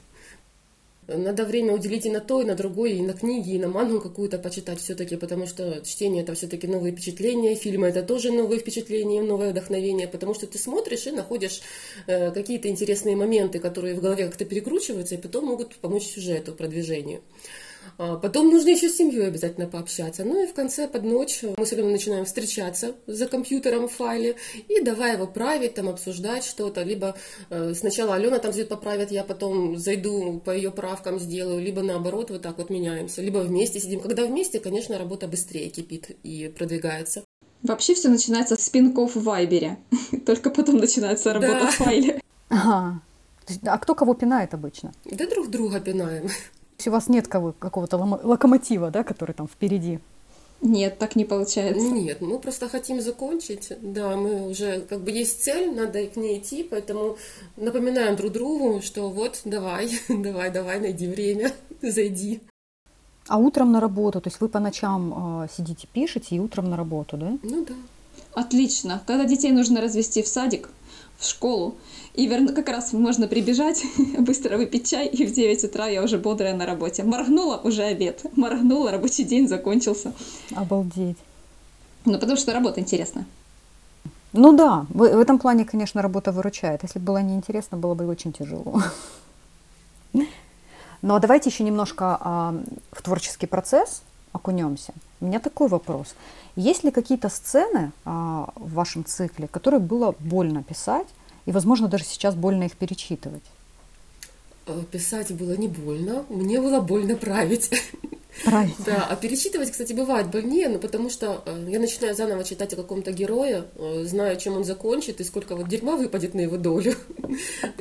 Надо 1.08 1.44
время 1.44 1.74
уделить 1.74 2.06
и 2.06 2.10
на 2.10 2.20
то, 2.20 2.40
и 2.40 2.44
на 2.44 2.54
другое, 2.54 2.92
и 2.92 3.02
на 3.02 3.12
книги, 3.12 3.54
и 3.54 3.58
на 3.58 3.66
мангу 3.66 4.00
какую-то 4.00 4.38
почитать 4.38 4.78
все-таки, 4.78 5.16
потому 5.16 5.48
что 5.48 5.82
чтение 5.84 6.22
это 6.22 6.34
все-таки 6.34 6.68
новые 6.68 6.92
впечатления, 6.92 7.56
фильмы 7.56 7.88
это 7.88 8.04
тоже 8.04 8.30
новые 8.30 8.60
впечатления, 8.60 9.20
новое 9.20 9.50
вдохновение, 9.50 10.06
потому 10.06 10.32
что 10.32 10.46
ты 10.46 10.58
смотришь 10.58 11.08
и 11.08 11.10
находишь 11.10 11.60
э, 12.06 12.30
какие-то 12.30 12.68
интересные 12.68 13.16
моменты, 13.16 13.58
которые 13.58 13.96
в 13.96 14.00
голове 14.00 14.26
как-то 14.26 14.44
перекручиваются, 14.44 15.16
и 15.16 15.18
потом 15.18 15.46
могут 15.46 15.74
помочь 15.76 16.04
сюжету, 16.04 16.52
продвижению. 16.52 17.20
А 17.98 18.16
потом 18.16 18.50
нужно 18.50 18.70
еще 18.70 18.88
с 18.88 18.96
семьей 18.96 19.26
обязательно 19.26 19.66
пообщаться. 19.66 20.24
Ну 20.24 20.42
и 20.42 20.46
в 20.46 20.54
конце 20.54 20.88
под 20.88 21.04
ночь 21.04 21.44
мы 21.56 21.66
с 21.66 21.72
Аленой 21.72 21.92
начинаем 21.92 22.24
встречаться 22.24 22.94
за 23.06 23.26
компьютером 23.26 23.88
в 23.88 23.92
файле 23.92 24.36
и 24.68 24.80
давай 24.80 25.14
его 25.14 25.26
править, 25.26 25.74
там 25.74 25.88
обсуждать 25.88 26.44
что-то. 26.44 26.82
Либо 26.82 27.16
э, 27.50 27.74
сначала 27.74 28.14
Алена 28.14 28.38
там 28.38 28.52
зайдет 28.52 28.68
поправит, 28.68 29.10
я 29.10 29.24
потом 29.24 29.76
зайду 29.76 30.40
по 30.44 30.50
ее 30.50 30.70
правкам 30.70 31.18
сделаю, 31.18 31.62
либо 31.62 31.82
наоборот 31.82 32.30
вот 32.30 32.42
так 32.42 32.58
вот 32.58 32.70
меняемся. 32.70 33.22
Либо 33.22 33.38
вместе 33.38 33.80
сидим. 33.80 34.00
Когда 34.00 34.24
вместе, 34.24 34.60
конечно, 34.60 34.98
работа 34.98 35.28
быстрее 35.28 35.68
кипит 35.68 36.16
и 36.22 36.52
продвигается. 36.56 37.24
Вообще 37.62 37.94
все 37.94 38.08
начинается 38.08 38.56
с 38.56 38.68
пинков 38.68 39.14
в 39.14 39.22
Вайбере. 39.22 39.78
Только 40.26 40.50
потом 40.50 40.78
начинается 40.78 41.32
работа 41.32 41.60
да. 41.60 41.66
в 41.70 41.74
файле. 41.74 42.20
Ага. 42.48 43.00
А 43.64 43.78
кто 43.78 43.94
кого 43.94 44.14
пинает 44.14 44.54
обычно? 44.54 44.92
Да 45.04 45.26
друг 45.26 45.50
друга 45.50 45.80
пинаем 45.80 46.28
у 46.88 46.92
вас 46.92 47.08
нет 47.08 47.28
кого, 47.28 47.52
какого-то 47.58 47.96
локомотива, 47.96 48.90
да, 48.90 49.04
который 49.04 49.32
там 49.32 49.46
впереди. 49.46 50.00
Нет, 50.62 50.98
так 50.98 51.16
не 51.16 51.24
получается. 51.24 51.90
Нет, 51.90 52.20
мы 52.20 52.38
просто 52.38 52.68
хотим 52.68 53.00
закончить. 53.00 53.72
Да, 53.80 54.16
мы 54.16 54.48
уже 54.48 54.80
как 54.82 55.00
бы 55.00 55.10
есть 55.10 55.42
цель, 55.42 55.74
надо 55.74 56.06
к 56.06 56.16
ней 56.16 56.38
идти, 56.38 56.62
поэтому 56.62 57.16
напоминаем 57.56 58.14
друг 58.14 58.32
другу, 58.32 58.80
что 58.80 59.10
вот 59.10 59.40
давай, 59.44 59.90
давай, 60.08 60.50
давай, 60.50 60.78
найди 60.78 61.08
время, 61.08 61.52
зайди. 61.82 62.40
А 63.28 63.38
утром 63.38 63.72
на 63.72 63.80
работу, 63.80 64.20
то 64.20 64.28
есть 64.28 64.40
вы 64.40 64.48
по 64.48 64.60
ночам 64.60 65.42
э, 65.42 65.48
сидите, 65.56 65.88
пишете 65.92 66.36
и 66.36 66.40
утром 66.40 66.70
на 66.70 66.76
работу, 66.76 67.16
да? 67.16 67.38
Ну 67.42 67.64
да. 67.64 67.74
Отлично. 68.34 69.02
Когда 69.06 69.24
детей 69.24 69.52
нужно 69.52 69.80
развести 69.80 70.22
в 70.22 70.28
садик, 70.28 70.68
в 71.22 71.28
школу, 71.28 71.76
и 72.14 72.26
верну, 72.26 72.54
как 72.54 72.68
раз 72.68 72.92
можно 72.92 73.26
прибежать, 73.26 73.82
быстро 74.18 74.56
выпить 74.58 74.90
чай, 74.90 75.06
и 75.06 75.26
в 75.26 75.32
9 75.32 75.64
утра 75.64 75.86
я 75.86 76.02
уже 76.02 76.18
бодрая 76.18 76.54
на 76.54 76.66
работе. 76.66 77.04
Моргнула, 77.04 77.60
уже 77.64 77.82
обед. 77.84 78.24
Моргнула, 78.36 78.90
рабочий 78.90 79.24
день 79.24 79.48
закончился. 79.48 80.12
Обалдеть. 80.54 81.16
Ну, 82.04 82.18
потому 82.18 82.36
что 82.36 82.52
работа 82.52 82.80
интересная. 82.80 83.24
Ну 84.32 84.52
да, 84.56 84.86
в, 84.88 84.98
в 84.98 85.20
этом 85.20 85.38
плане, 85.38 85.64
конечно, 85.64 86.02
работа 86.02 86.32
выручает. 86.32 86.82
Если 86.82 86.98
бы 86.98 87.06
было 87.06 87.22
неинтересно, 87.22 87.76
было 87.76 87.94
бы 87.94 88.06
очень 88.06 88.32
тяжело. 88.32 88.82
Ну 91.04 91.16
а 91.16 91.18
давайте 91.18 91.50
еще 91.50 91.64
немножко 91.64 92.16
а, 92.20 92.54
в 92.92 93.02
творческий 93.02 93.46
процесс 93.46 94.02
окунемся. 94.32 94.92
У 95.20 95.26
меня 95.26 95.40
такой 95.40 95.66
вопрос. 95.66 96.14
Есть 96.56 96.84
ли 96.84 96.90
какие-то 96.90 97.28
сцены 97.28 97.92
а, 98.04 98.52
в 98.56 98.74
вашем 98.74 99.04
цикле, 99.04 99.48
которые 99.48 99.80
было 99.80 100.14
больно 100.18 100.62
писать, 100.62 101.06
и, 101.46 101.52
возможно, 101.52 101.88
даже 101.88 102.04
сейчас 102.04 102.34
больно 102.34 102.64
их 102.64 102.76
перечитывать. 102.76 103.42
Э, 104.66 104.82
писать 104.90 105.32
было 105.32 105.56
не 105.56 105.68
больно, 105.68 106.24
мне 106.28 106.60
было 106.60 106.80
больно 106.80 107.16
править. 107.16 107.70
Править. 108.44 108.74
Да, 108.84 109.06
а 109.08 109.16
перечитывать, 109.16 109.70
кстати, 109.70 109.92
бывает 109.92 110.30
больнее, 110.30 110.68
но 110.68 110.78
потому 110.78 111.10
что 111.10 111.42
э, 111.44 111.66
я 111.68 111.78
начинаю 111.78 112.14
заново 112.14 112.44
читать 112.44 112.72
о 112.72 112.76
каком-то 112.76 113.12
герое, 113.12 113.66
э, 113.76 114.04
знаю, 114.04 114.36
чем 114.38 114.56
он 114.56 114.64
закончит 114.64 115.20
и 115.20 115.24
сколько 115.24 115.54
вот 115.54 115.68
дерьма 115.68 115.96
выпадет 115.96 116.34
на 116.34 116.40
его 116.40 116.56
долю. 116.56 116.94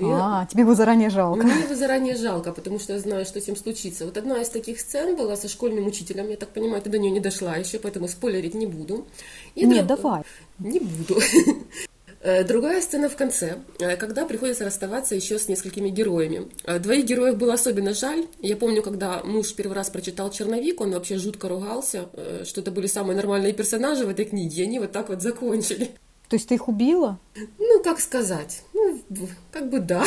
А, 0.03 0.45
тебе 0.45 0.61
его 0.61 0.73
заранее 0.73 1.09
жалко. 1.09 1.43
Мне 1.43 1.63
его 1.63 1.75
заранее 1.75 2.15
жалко, 2.15 2.53
потому 2.53 2.79
что 2.79 2.93
я 2.93 2.99
знаю, 2.99 3.25
что 3.25 3.39
с 3.39 3.47
ним 3.47 3.55
случится. 3.55 4.05
Вот 4.05 4.17
одна 4.17 4.41
из 4.41 4.49
таких 4.49 4.79
сцен 4.79 5.15
была 5.15 5.35
со 5.35 5.47
школьным 5.47 5.87
учителем, 5.87 6.29
я 6.29 6.37
так 6.37 6.49
понимаю, 6.49 6.81
ты 6.81 6.89
до 6.89 6.97
нее 6.97 7.11
не 7.11 7.19
дошла 7.19 7.55
еще, 7.55 7.77
поэтому 7.79 8.07
спойлерить 8.07 8.53
не 8.53 8.65
буду. 8.65 9.05
Нет, 9.55 9.87
давай. 9.87 10.23
Не 10.59 10.79
буду. 10.79 11.19
Э, 12.23 12.43
другая 12.43 12.81
сцена 12.81 13.09
в 13.09 13.15
конце, 13.15 13.59
э, 13.79 13.97
когда 13.97 14.25
приходится 14.25 14.63
расставаться 14.63 15.15
еще 15.15 15.39
с 15.39 15.47
несколькими 15.47 15.89
героями. 15.89 16.51
Э, 16.65 16.77
двоих 16.77 17.05
героев 17.05 17.37
было 17.37 17.53
особенно 17.53 17.95
жаль. 17.95 18.27
Я 18.39 18.55
помню, 18.55 18.83
когда 18.83 19.23
муж 19.23 19.53
первый 19.55 19.73
раз 19.73 19.89
прочитал 19.89 20.29
«Черновик», 20.29 20.81
он 20.81 20.91
вообще 20.91 21.17
жутко 21.17 21.49
ругался, 21.49 22.09
что 22.43 22.61
это 22.61 22.71
были 22.71 22.85
самые 22.85 23.15
нормальные 23.15 23.53
персонажи 23.53 24.05
в 24.05 24.09
этой 24.09 24.25
книге, 24.25 24.61
и 24.61 24.65
они 24.65 24.79
вот 24.79 24.91
так 24.91 25.09
вот 25.09 25.21
закончили. 25.21 25.91
То 26.29 26.35
есть 26.35 26.47
ты 26.47 26.55
их 26.55 26.67
убила? 26.67 27.19
Ну, 27.57 27.83
как 27.83 27.99
сказать? 27.99 28.61
Ну, 28.73 28.99
как 29.51 29.69
бы 29.69 29.79
да. 29.79 30.03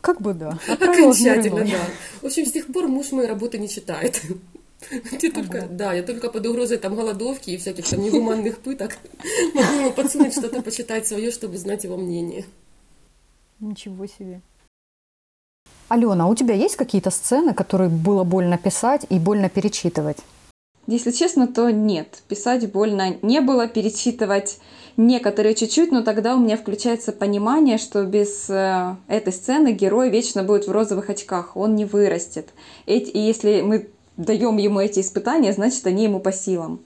Как 0.00 0.20
бы 0.20 0.34
да. 0.34 0.58
Окончательно, 0.68 1.64
да. 1.64 1.86
В 2.22 2.26
общем, 2.26 2.46
с 2.46 2.52
тех 2.52 2.66
пор 2.66 2.88
муж 2.88 3.12
моей 3.12 3.28
работы 3.28 3.58
не 3.58 3.68
читает. 3.68 4.20
Я 5.22 5.30
только, 5.30 5.66
да, 5.66 5.92
я 5.92 6.02
только 6.02 6.30
под 6.30 6.46
угрозой 6.46 6.78
там 6.78 6.94
голодовки 6.94 7.50
и 7.50 7.56
всяких 7.56 7.88
там 7.88 8.00
негуманных 8.00 8.58
пыток 8.58 8.98
могу 9.54 9.72
ему 9.80 9.92
подсунуть 9.92 10.32
что-то 10.32 10.62
почитать 10.62 11.06
свое, 11.06 11.30
чтобы 11.30 11.56
знать 11.58 11.84
его 11.84 11.96
мнение. 11.96 12.44
Ничего 13.60 14.06
себе. 14.06 14.40
Алена, 15.88 16.24
а 16.24 16.26
у 16.28 16.34
тебя 16.34 16.54
есть 16.54 16.76
какие-то 16.76 17.10
сцены, 17.10 17.54
которые 17.54 17.90
было 17.90 18.24
больно 18.24 18.58
писать 18.58 19.06
и 19.10 19.18
больно 19.18 19.48
перечитывать? 19.48 20.18
Если 20.86 21.12
честно, 21.12 21.46
то 21.46 21.70
нет. 21.70 22.22
Писать 22.28 22.70
больно 22.70 23.16
не 23.22 23.40
было, 23.40 23.68
перечитывать 23.68 24.58
некоторые 24.96 25.54
чуть-чуть, 25.54 25.90
но 25.90 26.02
тогда 26.02 26.36
у 26.36 26.38
меня 26.38 26.56
включается 26.56 27.12
понимание, 27.12 27.78
что 27.78 28.04
без 28.04 28.48
э, 28.50 28.96
этой 29.08 29.32
сцены 29.32 29.72
герой 29.72 30.10
вечно 30.10 30.42
будет 30.42 30.66
в 30.66 30.72
розовых 30.72 31.10
очках, 31.10 31.56
он 31.56 31.74
не 31.74 31.84
вырастет. 31.84 32.50
И 32.86 33.10
если 33.14 33.62
мы 33.62 33.88
даем 34.16 34.56
ему 34.56 34.80
эти 34.80 35.00
испытания, 35.00 35.52
значит, 35.52 35.86
они 35.86 36.04
ему 36.04 36.20
по 36.20 36.32
силам. 36.32 36.80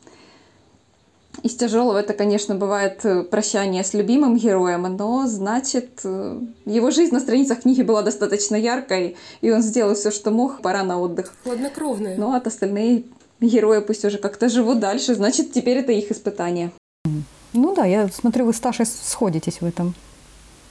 Из 1.42 1.54
тяжелого 1.54 1.98
это, 1.98 2.14
конечно, 2.14 2.56
бывает 2.56 3.04
э, 3.04 3.22
прощание 3.22 3.84
с 3.84 3.94
любимым 3.94 4.36
героем, 4.36 4.82
но 4.96 5.26
значит, 5.28 6.00
э, 6.02 6.40
его 6.64 6.90
жизнь 6.90 7.14
на 7.14 7.20
страницах 7.20 7.60
книги 7.62 7.82
была 7.82 8.02
достаточно 8.02 8.56
яркой, 8.56 9.16
и 9.40 9.50
он 9.52 9.62
сделал 9.62 9.94
все, 9.94 10.10
что 10.10 10.32
мог, 10.32 10.62
пора 10.62 10.82
на 10.82 10.98
отдых. 11.00 11.32
Хладнокровная. 11.44 12.16
Ну, 12.16 12.32
а 12.32 12.38
остальные 12.38 13.04
герои 13.40 13.80
пусть 13.80 14.04
уже 14.04 14.18
как-то 14.18 14.48
живут 14.48 14.80
дальше, 14.80 15.14
значит, 15.14 15.52
теперь 15.52 15.78
это 15.78 15.92
их 15.92 16.10
испытание. 16.10 16.72
Ну 17.52 17.74
да, 17.74 17.84
я 17.84 18.08
смотрю, 18.08 18.46
вы 18.46 18.52
с 18.52 18.58
Ташей 18.58 18.86
сходитесь 18.86 19.60
в 19.60 19.64
этом. 19.64 19.94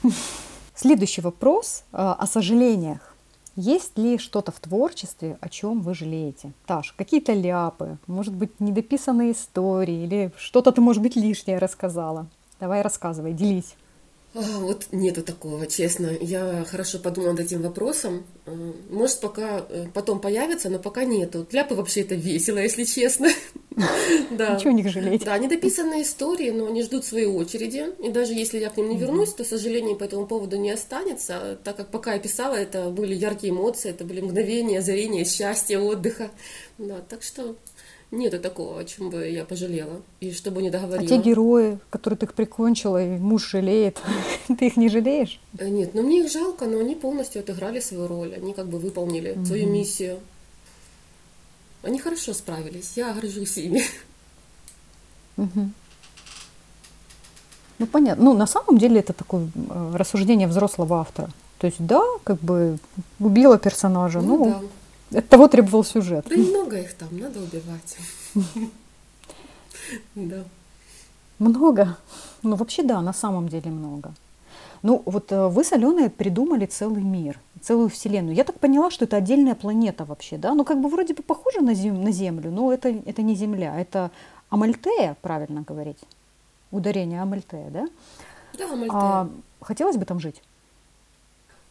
Следующий 0.75 1.21
вопрос 1.21 1.83
э, 1.93 1.97
о 1.97 2.27
сожалениях. 2.27 3.15
Есть 3.59 3.97
ли 3.97 4.19
что-то 4.19 4.51
в 4.51 4.59
творчестве, 4.59 5.39
о 5.41 5.49
чем 5.49 5.81
вы 5.81 5.95
жалеете? 5.95 6.53
Таш, 6.67 6.91
какие-то 6.91 7.33
ляпы, 7.33 7.97
может 8.05 8.35
быть, 8.35 8.59
недописанные 8.59 9.31
истории 9.31 10.03
или 10.03 10.31
что-то 10.37 10.71
ты, 10.71 10.79
может 10.79 11.01
быть, 11.01 11.15
лишнее 11.15 11.57
рассказала? 11.57 12.27
Давай 12.59 12.83
рассказывай, 12.83 13.33
делись. 13.33 13.75
А, 14.37 14.59
вот 14.59 14.87
нету 14.91 15.23
такого, 15.23 15.65
честно. 15.65 16.11
Я 16.21 16.63
хорошо 16.69 16.99
подумала 16.99 17.31
над 17.31 17.39
этим 17.39 17.63
вопросом. 17.63 18.23
А, 18.45 18.51
может, 18.91 19.19
пока 19.19 19.65
э, 19.67 19.87
потом 19.91 20.19
появится, 20.19 20.69
но 20.69 20.77
пока 20.77 21.05
нету. 21.05 21.47
Кляпы 21.49 21.73
вообще 21.73 22.01
это 22.01 22.13
весело, 22.13 22.59
если 22.59 22.83
честно. 22.83 23.29
Да. 24.31 24.55
Ничего 24.55 24.71
не 24.71 24.87
жалеть. 24.87 25.23
Да, 25.23 25.33
они 25.35 25.47
дописанные 25.47 26.01
истории, 26.01 26.49
но 26.49 26.65
они 26.65 26.81
ждут 26.81 27.05
своей 27.05 27.27
очереди. 27.27 27.85
И 28.03 28.09
даже 28.09 28.33
если 28.33 28.57
я 28.57 28.71
к 28.71 28.77
ним 28.77 28.89
не 28.89 28.97
вернусь, 28.97 29.33
то 29.33 29.43
сожалений 29.43 29.95
по 29.95 30.03
этому 30.03 30.25
поводу 30.25 30.57
не 30.57 30.71
останется, 30.71 31.59
так 31.63 31.77
как 31.77 31.91
пока 31.91 32.13
я 32.13 32.19
писала, 32.19 32.55
это 32.55 32.89
были 32.89 33.13
яркие 33.13 33.53
эмоции, 33.53 33.91
это 33.91 34.03
были 34.03 34.21
мгновения, 34.21 34.79
озарения, 34.79 35.25
счастья, 35.25 35.77
отдыха. 35.77 36.31
Да, 36.79 37.01
так 37.07 37.21
что 37.21 37.55
Нету 38.09 38.39
такого, 38.39 38.79
о 38.79 38.85
чем 38.85 39.09
бы 39.09 39.27
я 39.27 39.43
пожалела. 39.43 40.01
И 40.21 40.31
что 40.31 40.49
бы 40.49 40.61
не 40.61 40.69
договорила. 40.69 41.05
А 41.05 41.07
те 41.07 41.17
герои, 41.17 41.77
которые 41.89 42.17
ты 42.17 42.25
их 42.25 42.33
прикончила, 42.33 43.03
и 43.03 43.17
муж 43.17 43.49
жалеет, 43.49 44.01
ты 44.47 44.67
их 44.67 44.77
не 44.77 44.87
жалеешь? 44.87 45.41
Э, 45.59 45.67
нет, 45.67 45.93
ну 45.93 46.03
мне 46.03 46.21
их 46.21 46.31
жалко, 46.31 46.65
но 46.65 46.79
они 46.79 46.95
полностью 46.95 47.41
отыграли 47.41 47.81
свою 47.81 48.07
роль. 48.07 48.33
Они 48.33 48.53
как 48.53 48.67
бы 48.67 48.79
выполнили 48.79 49.31
mm-hmm. 49.31 49.45
свою 49.45 49.69
миссию. 49.69 50.19
Они 51.83 51.99
хорошо 51.99 52.33
справились. 52.33 52.93
Я 52.95 53.13
горжусь 53.13 53.57
ими. 53.57 53.83
Mm-hmm. 55.35 55.69
Ну, 57.79 57.87
понятно. 57.87 58.23
Ну, 58.23 58.33
на 58.33 58.47
самом 58.47 58.77
деле 58.77 59.01
это 59.01 59.11
такое 59.13 59.49
э, 59.53 59.91
рассуждение 59.95 60.47
взрослого 60.47 61.01
автора. 61.01 61.29
То 61.59 61.67
есть, 61.67 61.85
да, 61.85 62.01
как 62.23 62.39
бы 62.39 62.77
убила 63.19 63.57
персонажа, 63.57 64.21
ну, 64.21 64.37
ну 64.37 64.45
да. 64.45 64.61
От 65.13 65.29
того 65.29 65.47
требовал 65.47 65.83
сюжет. 65.83 66.25
Да 66.29 66.35
немного 66.35 66.77
их 66.77 66.93
там, 66.93 67.09
надо 67.17 67.39
убивать. 67.39 67.97
Да. 70.15 70.43
Много? 71.39 71.97
Ну, 72.43 72.55
вообще, 72.55 72.83
да, 72.83 73.01
на 73.01 73.13
самом 73.13 73.47
деле 73.47 73.71
много. 73.71 74.13
Ну, 74.83 75.01
вот 75.05 75.31
э, 75.31 75.47
вы 75.47 75.63
с 75.63 75.71
Аленой 75.71 76.09
придумали 76.09 76.65
целый 76.65 77.03
мир, 77.03 77.39
целую 77.61 77.89
вселенную. 77.89 78.35
Я 78.35 78.43
так 78.43 78.59
поняла, 78.59 78.91
что 78.91 79.05
это 79.05 79.17
отдельная 79.17 79.55
планета 79.55 80.05
вообще, 80.05 80.37
да? 80.37 80.53
Ну, 80.53 80.65
как 80.65 80.81
бы 80.81 80.89
вроде 80.89 81.13
бы 81.13 81.23
похоже 81.23 81.61
на, 81.61 81.73
зем, 81.73 82.03
на 82.03 82.11
Землю, 82.11 82.51
но 82.51 82.73
это, 82.73 82.89
это 82.89 83.21
не 83.21 83.35
Земля, 83.35 83.79
это 83.79 84.11
Амальтея, 84.49 85.15
правильно 85.21 85.61
говорить. 85.61 85.99
Ударение 86.71 87.21
Амальтея, 87.21 87.69
да? 87.69 87.87
Да, 88.57 88.65
Амальтея. 88.65 88.91
А, 88.93 89.29
хотелось 89.61 89.97
бы 89.97 90.05
там 90.05 90.19
жить? 90.19 90.41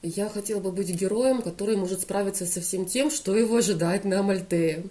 Я 0.02 0.28
хотела 0.28 0.60
бы 0.60 0.72
быть 0.72 0.88
героем, 0.90 1.42
который 1.42 1.76
может 1.76 2.02
справиться 2.02 2.46
со 2.46 2.60
всем 2.60 2.86
тем, 2.86 3.10
что 3.10 3.34
его 3.34 3.56
ожидает 3.56 4.04
на 4.04 4.20
Амальтее. 4.20 4.84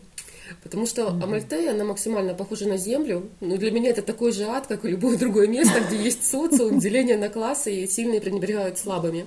Потому 0.63 0.85
что 0.85 1.03
mm-hmm. 1.03 1.23
Амальтея, 1.23 1.71
она 1.71 1.83
максимально 1.83 2.33
похожа 2.33 2.67
на 2.67 2.77
Землю. 2.77 3.29
Но 3.39 3.57
для 3.57 3.71
меня 3.71 3.89
это 3.89 4.01
такой 4.01 4.31
же 4.31 4.43
ад, 4.43 4.67
как 4.67 4.85
и 4.85 4.89
любое 4.89 5.17
другое 5.17 5.47
место, 5.47 5.81
где 5.81 5.97
есть 5.97 6.29
социум, 6.29 6.79
деление 6.79 7.17
на 7.17 7.29
классы 7.29 7.73
и 7.73 7.87
сильные 7.87 8.21
пренебрегают 8.21 8.77
слабыми. 8.77 9.25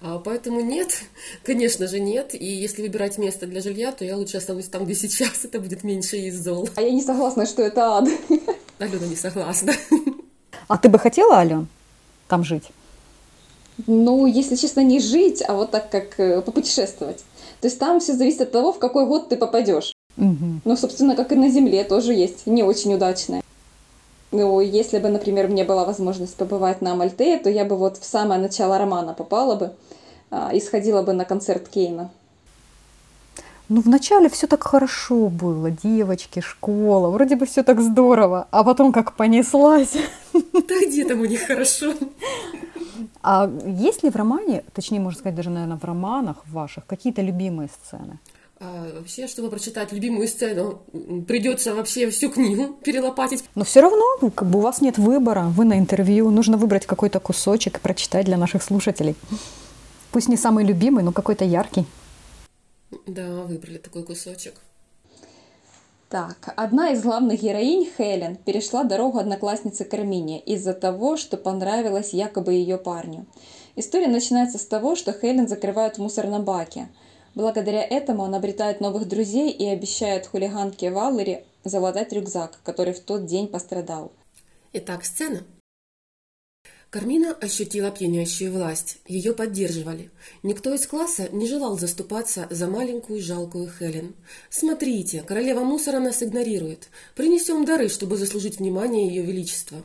А, 0.00 0.18
поэтому 0.18 0.60
нет, 0.60 1.02
конечно 1.42 1.86
же 1.86 2.00
нет. 2.00 2.34
И 2.34 2.44
если 2.44 2.82
выбирать 2.82 3.18
место 3.18 3.46
для 3.46 3.60
жилья, 3.60 3.92
то 3.92 4.04
я 4.04 4.16
лучше 4.16 4.36
останусь 4.36 4.66
там, 4.66 4.84
где 4.84 4.94
сейчас. 4.94 5.44
Это 5.44 5.60
будет 5.60 5.84
меньше 5.84 6.16
из 6.16 6.42
зол. 6.42 6.68
А 6.76 6.82
я 6.82 6.90
не 6.90 7.02
согласна, 7.02 7.46
что 7.46 7.62
это 7.62 7.98
ад. 7.98 8.08
Алена 8.78 9.06
не 9.06 9.16
согласна. 9.16 9.74
А 10.68 10.78
ты 10.78 10.88
бы 10.88 10.98
хотела, 10.98 11.38
Ален, 11.38 11.66
там 12.28 12.44
жить? 12.44 12.70
Ну, 13.86 14.26
если 14.26 14.56
честно, 14.56 14.80
не 14.80 15.00
жить, 15.00 15.42
а 15.46 15.54
вот 15.54 15.70
так 15.70 15.90
как 15.90 16.18
э, 16.18 16.40
попутешествовать. 16.40 17.24
То 17.60 17.68
есть 17.68 17.78
там 17.78 18.00
все 18.00 18.14
зависит 18.14 18.40
от 18.40 18.52
того, 18.52 18.72
в 18.72 18.78
какой 18.78 19.06
год 19.06 19.28
ты 19.28 19.36
попадешь. 19.36 19.92
Угу. 20.16 20.60
Ну, 20.64 20.76
собственно, 20.76 21.14
как 21.14 21.32
и 21.32 21.36
на 21.36 21.48
Земле 21.48 21.84
тоже 21.84 22.14
есть 22.14 22.46
не 22.46 22.62
очень 22.62 22.94
удачное. 22.94 23.42
Ну, 24.32 24.60
если 24.60 24.98
бы, 24.98 25.08
например, 25.08 25.48
мне 25.48 25.64
была 25.64 25.84
возможность 25.84 26.36
побывать 26.36 26.82
на 26.82 26.94
Мальтее, 26.94 27.38
то 27.38 27.50
я 27.50 27.64
бы 27.64 27.76
вот 27.76 27.96
в 27.98 28.04
самое 28.04 28.40
начало 28.40 28.78
романа 28.78 29.12
попала 29.12 29.56
бы 29.56 29.72
а, 30.30 30.50
и 30.54 30.60
сходила 30.60 31.02
бы 31.02 31.12
на 31.12 31.24
концерт 31.24 31.68
Кейна. 31.68 32.10
Ну, 33.68 33.80
вначале 33.80 34.28
все 34.28 34.46
так 34.46 34.64
хорошо 34.64 35.28
было, 35.28 35.70
девочки, 35.70 36.40
школа, 36.40 37.08
вроде 37.08 37.36
бы 37.36 37.46
все 37.46 37.62
так 37.62 37.80
здорово, 37.80 38.48
а 38.50 38.64
потом 38.64 38.92
как 38.92 39.14
понеслась. 39.16 39.96
Да 40.32 40.74
где 40.86 41.04
там 41.04 41.20
у 41.20 41.24
них 41.24 41.46
хорошо? 41.46 41.94
А 43.22 43.50
есть 43.66 44.02
ли 44.02 44.10
в 44.10 44.16
романе, 44.16 44.64
точнее, 44.72 45.00
можно 45.00 45.18
сказать, 45.18 45.34
даже, 45.34 45.50
наверное, 45.50 45.76
в 45.76 45.84
романах 45.84 46.46
ваших, 46.46 46.86
какие-то 46.86 47.22
любимые 47.22 47.68
сцены? 47.68 48.18
А, 48.62 48.92
вообще, 48.94 49.26
чтобы 49.26 49.48
прочитать 49.50 49.92
любимую 49.92 50.28
сцену, 50.28 50.82
придется 51.26 51.74
вообще 51.74 52.10
всю 52.10 52.30
книгу 52.30 52.74
перелопатить. 52.84 53.44
Но 53.54 53.64
все 53.64 53.80
равно, 53.80 54.04
ну, 54.20 54.30
как 54.30 54.48
бы 54.48 54.58
у 54.58 54.62
вас 54.62 54.80
нет 54.80 54.98
выбора, 54.98 55.44
вы 55.44 55.64
на 55.64 55.78
интервью, 55.78 56.30
нужно 56.30 56.56
выбрать 56.56 56.86
какой-то 56.86 57.20
кусочек 57.20 57.78
и 57.78 57.80
прочитать 57.80 58.26
для 58.26 58.36
наших 58.36 58.62
слушателей. 58.62 59.16
Пусть 60.12 60.28
не 60.28 60.36
самый 60.36 60.64
любимый, 60.64 61.02
но 61.02 61.12
какой-то 61.12 61.44
яркий. 61.44 61.86
Да, 63.06 63.44
выбрали 63.44 63.78
такой 63.78 64.02
кусочек. 64.02 64.54
Так, 66.10 66.52
одна 66.56 66.90
из 66.90 67.04
главных 67.04 67.40
героинь, 67.40 67.88
Хелен, 67.96 68.34
перешла 68.34 68.82
дорогу 68.82 69.18
однокласснице 69.18 69.84
Кармине 69.84 70.40
из-за 70.40 70.74
того, 70.74 71.16
что 71.16 71.36
понравилось 71.36 72.12
якобы 72.12 72.52
ее 72.52 72.78
парню. 72.78 73.26
История 73.76 74.08
начинается 74.08 74.58
с 74.58 74.66
того, 74.66 74.96
что 74.96 75.12
Хелен 75.12 75.46
закрывают 75.46 75.98
в 75.98 76.02
мусорном 76.02 76.44
баке. 76.44 76.88
Благодаря 77.36 77.84
этому 77.84 78.24
он 78.24 78.34
обретает 78.34 78.80
новых 78.80 79.06
друзей 79.06 79.52
и 79.52 79.64
обещает 79.68 80.26
хулиганке 80.26 80.90
Валери 80.90 81.44
залатать 81.62 82.12
рюкзак, 82.12 82.58
который 82.64 82.92
в 82.92 82.98
тот 82.98 83.26
день 83.26 83.46
пострадал. 83.46 84.10
Итак, 84.72 85.04
сцена 85.04 85.44
Кармина 86.90 87.34
ощутила 87.34 87.92
пьянящую 87.92 88.52
власть. 88.52 88.98
Ее 89.06 89.32
поддерживали. 89.32 90.10
Никто 90.42 90.74
из 90.74 90.88
класса 90.88 91.28
не 91.30 91.46
желал 91.46 91.78
заступаться 91.78 92.48
за 92.50 92.66
маленькую 92.66 93.22
жалкую 93.22 93.70
Хелен. 93.70 94.16
«Смотрите, 94.50 95.22
королева 95.22 95.60
мусора 95.60 96.00
нас 96.00 96.20
игнорирует. 96.20 96.88
Принесем 97.14 97.64
дары, 97.64 97.88
чтобы 97.88 98.16
заслужить 98.16 98.58
внимание 98.58 99.06
ее 99.06 99.22
величества». 99.22 99.84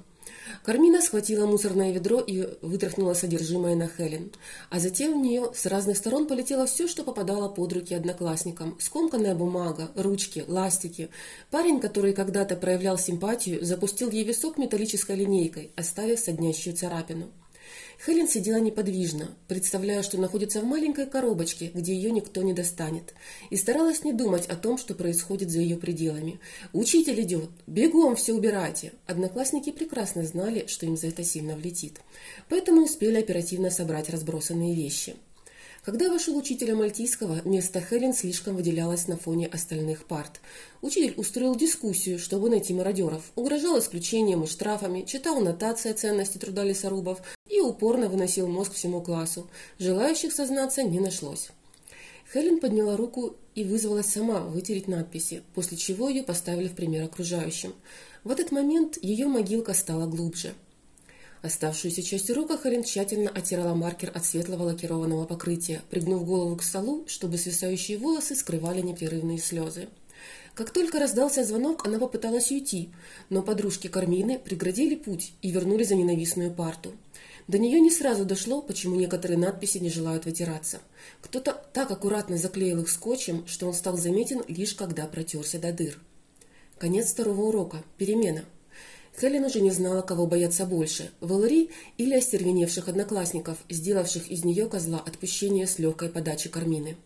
Кармина 0.63 1.01
схватила 1.01 1.45
мусорное 1.45 1.91
ведро 1.91 2.19
и 2.19 2.47
вытряхнула 2.61 3.13
содержимое 3.13 3.75
на 3.75 3.87
Хелен. 3.87 4.31
А 4.69 4.79
затем 4.79 5.13
в 5.13 5.23
нее 5.23 5.51
с 5.53 5.65
разных 5.65 5.97
сторон 5.97 6.27
полетело 6.27 6.65
все, 6.65 6.87
что 6.87 7.03
попадало 7.03 7.49
под 7.49 7.73
руки 7.73 7.93
одноклассникам. 7.93 8.77
Скомканная 8.79 9.35
бумага, 9.35 9.91
ручки, 9.95 10.43
ластики. 10.47 11.09
Парень, 11.51 11.79
который 11.79 12.13
когда-то 12.13 12.55
проявлял 12.55 12.97
симпатию, 12.97 13.63
запустил 13.63 14.09
ей 14.11 14.23
висок 14.23 14.57
металлической 14.57 15.15
линейкой, 15.15 15.71
оставив 15.75 16.19
соднящую 16.19 16.75
царапину. 16.75 17.31
Хелен 18.05 18.27
сидела 18.27 18.57
неподвижно, 18.57 19.31
представляя, 19.47 20.03
что 20.03 20.19
находится 20.19 20.61
в 20.61 20.63
маленькой 20.63 21.07
коробочке, 21.07 21.71
где 21.73 21.95
ее 21.95 22.11
никто 22.11 22.43
не 22.43 22.53
достанет, 22.53 23.15
и 23.49 23.55
старалась 23.55 24.03
не 24.03 24.13
думать 24.13 24.45
о 24.45 24.55
том, 24.55 24.77
что 24.77 24.93
происходит 24.93 25.49
за 25.49 25.59
ее 25.59 25.75
пределами. 25.75 26.39
«Учитель 26.71 27.19
идет! 27.21 27.49
Бегом 27.65 28.15
все 28.15 28.33
убирайте!» 28.33 28.93
Одноклассники 29.07 29.71
прекрасно 29.71 30.23
знали, 30.23 30.65
что 30.67 30.85
им 30.85 30.97
за 30.97 31.07
это 31.07 31.23
сильно 31.23 31.55
влетит, 31.55 31.99
поэтому 32.47 32.83
успели 32.83 33.17
оперативно 33.17 33.71
собрать 33.71 34.11
разбросанные 34.11 34.75
вещи. 34.75 35.15
Когда 35.85 36.09
вошел 36.09 36.35
учитель 36.35 36.73
мальтийского, 36.73 37.41
место 37.45 37.79
Хелен 37.79 38.11
слишком 38.11 38.55
выделялось 38.55 39.07
на 39.07 39.17
фоне 39.17 39.45
остальных 39.45 40.05
парт. 40.05 40.41
Учитель 40.81 41.13
устроил 41.15 41.55
дискуссию, 41.55 42.17
чтобы 42.17 42.49
найти 42.49 42.73
мародеров, 42.73 43.31
угрожал 43.35 43.77
исключением 43.77 44.43
и 44.43 44.47
штрафами, 44.47 45.03
читал 45.03 45.39
нотации 45.41 45.91
о 45.91 45.93
ценности 45.93 46.39
труда 46.39 46.63
лесорубов 46.63 47.21
и 47.47 47.59
упорно 47.59 48.09
выносил 48.09 48.47
мозг 48.47 48.73
всему 48.73 48.99
классу. 48.99 49.47
Желающих 49.77 50.33
сознаться 50.33 50.81
не 50.81 50.99
нашлось. 50.99 51.49
Хелен 52.33 52.59
подняла 52.59 52.97
руку 52.97 53.35
и 53.53 53.63
вызвалась 53.63 54.07
сама 54.07 54.39
вытереть 54.39 54.87
надписи, 54.87 55.43
после 55.53 55.77
чего 55.77 56.09
ее 56.09 56.23
поставили 56.23 56.67
в 56.67 56.73
пример 56.73 57.03
окружающим. 57.03 57.75
В 58.23 58.31
этот 58.31 58.51
момент 58.51 58.97
ее 59.03 59.27
могилка 59.27 59.75
стала 59.75 60.07
глубже– 60.07 60.55
Оставшуюся 61.41 62.01
часть 62.01 62.29
урока 62.29 62.57
Харин 62.57 62.83
тщательно 62.83 63.29
оттирала 63.29 63.75
маркер 63.75 64.11
от 64.13 64.25
светлого 64.25 64.63
лакированного 64.63 65.25
покрытия, 65.25 65.81
пригнув 65.89 66.25
голову 66.25 66.55
к 66.55 66.63
столу, 66.63 67.05
чтобы 67.07 67.37
свисающие 67.37 67.97
волосы 67.97 68.35
скрывали 68.35 68.81
непрерывные 68.81 69.37
слезы. 69.37 69.87
Как 70.55 70.71
только 70.71 70.99
раздался 70.99 71.43
звонок, 71.43 71.85
она 71.85 71.99
попыталась 71.99 72.49
уйти, 72.49 72.89
но 73.29 73.43
подружки 73.43 73.87
Кармины 73.87 74.39
преградили 74.39 74.95
путь 74.95 75.33
и 75.41 75.51
вернули 75.51 75.83
за 75.83 75.95
ненавистную 75.95 76.51
парту. 76.51 76.93
До 77.47 77.59
нее 77.59 77.79
не 77.79 77.91
сразу 77.91 78.25
дошло, 78.25 78.61
почему 78.61 78.95
некоторые 78.95 79.37
надписи 79.37 79.77
не 79.77 79.89
желают 79.89 80.25
вытираться. 80.25 80.79
Кто-то 81.21 81.61
так 81.73 81.91
аккуратно 81.91 82.37
заклеил 82.37 82.81
их 82.81 82.89
скотчем, 82.89 83.45
что 83.47 83.67
он 83.67 83.73
стал 83.73 83.97
заметен 83.97 84.41
лишь 84.47 84.73
когда 84.73 85.05
протерся 85.05 85.59
до 85.59 85.71
дыр. 85.71 85.99
Конец 86.79 87.11
второго 87.11 87.41
урока. 87.41 87.83
Перемена. 87.97 88.45
Хелен 89.19 89.45
уже 89.45 89.61
не 89.61 89.71
знала, 89.71 90.01
кого 90.01 90.27
бояться 90.27 90.65
больше– 90.65 91.09
Валери 91.21 91.69
или 91.97 92.15
остервеневших 92.15 92.89
одноклассников, 92.89 93.57
сделавших 93.69 94.29
из 94.29 94.43
нее 94.43 94.67
козла 94.67 95.01
отпущения 95.05 95.67
с 95.67 95.79
легкой 95.79 96.09
подачи 96.09 96.49
Кармины. 96.49 96.97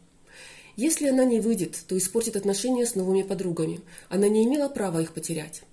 Если 0.76 1.08
она 1.08 1.24
не 1.24 1.40
выйдет, 1.40 1.78
то 1.88 1.98
испортит 1.98 2.36
отношения 2.36 2.86
с 2.86 2.96
новыми 2.96 3.22
подругами. 3.22 3.82
Она 4.08 4.28
не 4.28 4.46
имела 4.46 4.70
права 4.70 5.02
их 5.02 5.14
потерять. 5.14 5.64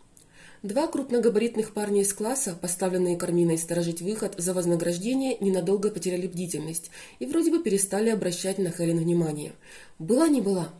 Два 0.62 0.88
крупногабаритных 0.88 1.72
парня 1.72 2.02
из 2.02 2.12
класса, 2.12 2.58
поставленные 2.60 3.16
Карминой 3.16 3.56
сторожить 3.56 4.02
выход 4.02 4.34
за 4.36 4.52
вознаграждение, 4.52 5.38
ненадолго 5.38 5.90
потеряли 5.90 6.26
бдительность 6.26 6.90
и 7.18 7.26
вроде 7.26 7.50
бы 7.50 7.62
перестали 7.62 8.10
обращать 8.10 8.58
на 8.58 8.70
Хелен 8.70 8.98
внимание. 8.98 9.52
Была 9.98 10.28
не 10.28 10.40
была. 10.40 10.72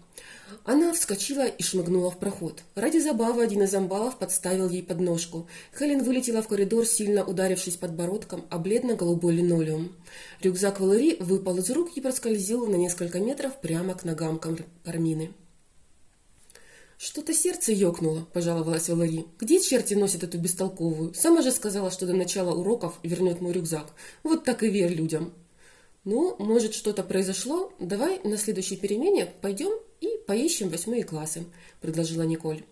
Она 0.65 0.93
вскочила 0.93 1.47
и 1.47 1.63
шмыгнула 1.63 2.11
в 2.11 2.19
проход. 2.19 2.63
Ради 2.75 2.99
забавы 2.99 3.43
один 3.43 3.63
из 3.63 3.75
амбалов 3.75 4.19
подставил 4.19 4.69
ей 4.69 4.83
подножку. 4.83 5.49
Хелен 5.79 6.03
вылетела 6.03 6.43
в 6.43 6.49
коридор, 6.49 6.87
сильно 6.87 7.25
ударившись 7.25 7.77
подбородком 7.77 8.45
о 8.51 8.59
бледно-голубой 8.59 9.35
линолеум. 9.35 9.95
Рюкзак 10.43 10.81
Валери 10.81 11.17
выпал 11.21 11.59
из 11.59 11.71
рук 11.71 11.97
и 11.97 12.01
проскользил 12.01 12.67
на 12.67 12.77
несколько 12.77 13.21
метров 13.21 13.61
прямо 13.61 13.95
к 13.95 14.05
ногам 14.05 14.41
Кармины. 14.85 15.35
«Что-то 16.99 17.35
сердце 17.35 17.73
ёкнуло»,– 17.73 18.27
пожаловалась 18.33 18.89
Валери. 18.89 19.27
«Где 19.39 19.61
черти 19.61 19.93
носят 19.95 20.25
эту 20.25 20.39
бестолковую? 20.39 21.13
Сама 21.13 21.43
же 21.43 21.51
сказала, 21.53 21.91
что 21.91 22.07
до 22.07 22.15
начала 22.15 22.55
уроков 22.55 22.99
вернет 23.03 23.43
мой 23.43 23.53
рюкзак. 23.53 23.93
Вот 24.23 24.45
так 24.45 24.63
и 24.63 24.71
верь 24.71 24.95
людям». 24.95 25.35
«Ну, 26.05 26.37
может, 26.39 26.73
что-то 26.73 27.03
произошло? 27.03 27.73
Давай 27.81 28.21
на 28.25 28.39
следующей 28.39 28.77
перемене 28.77 29.27
пойдем 29.43 29.73
и 30.01 30.09
поищем 30.27 30.69
восьмые 30.69 31.05
классы»,– 31.05 31.45
предложила 31.81 32.23
Николь. 32.23 32.65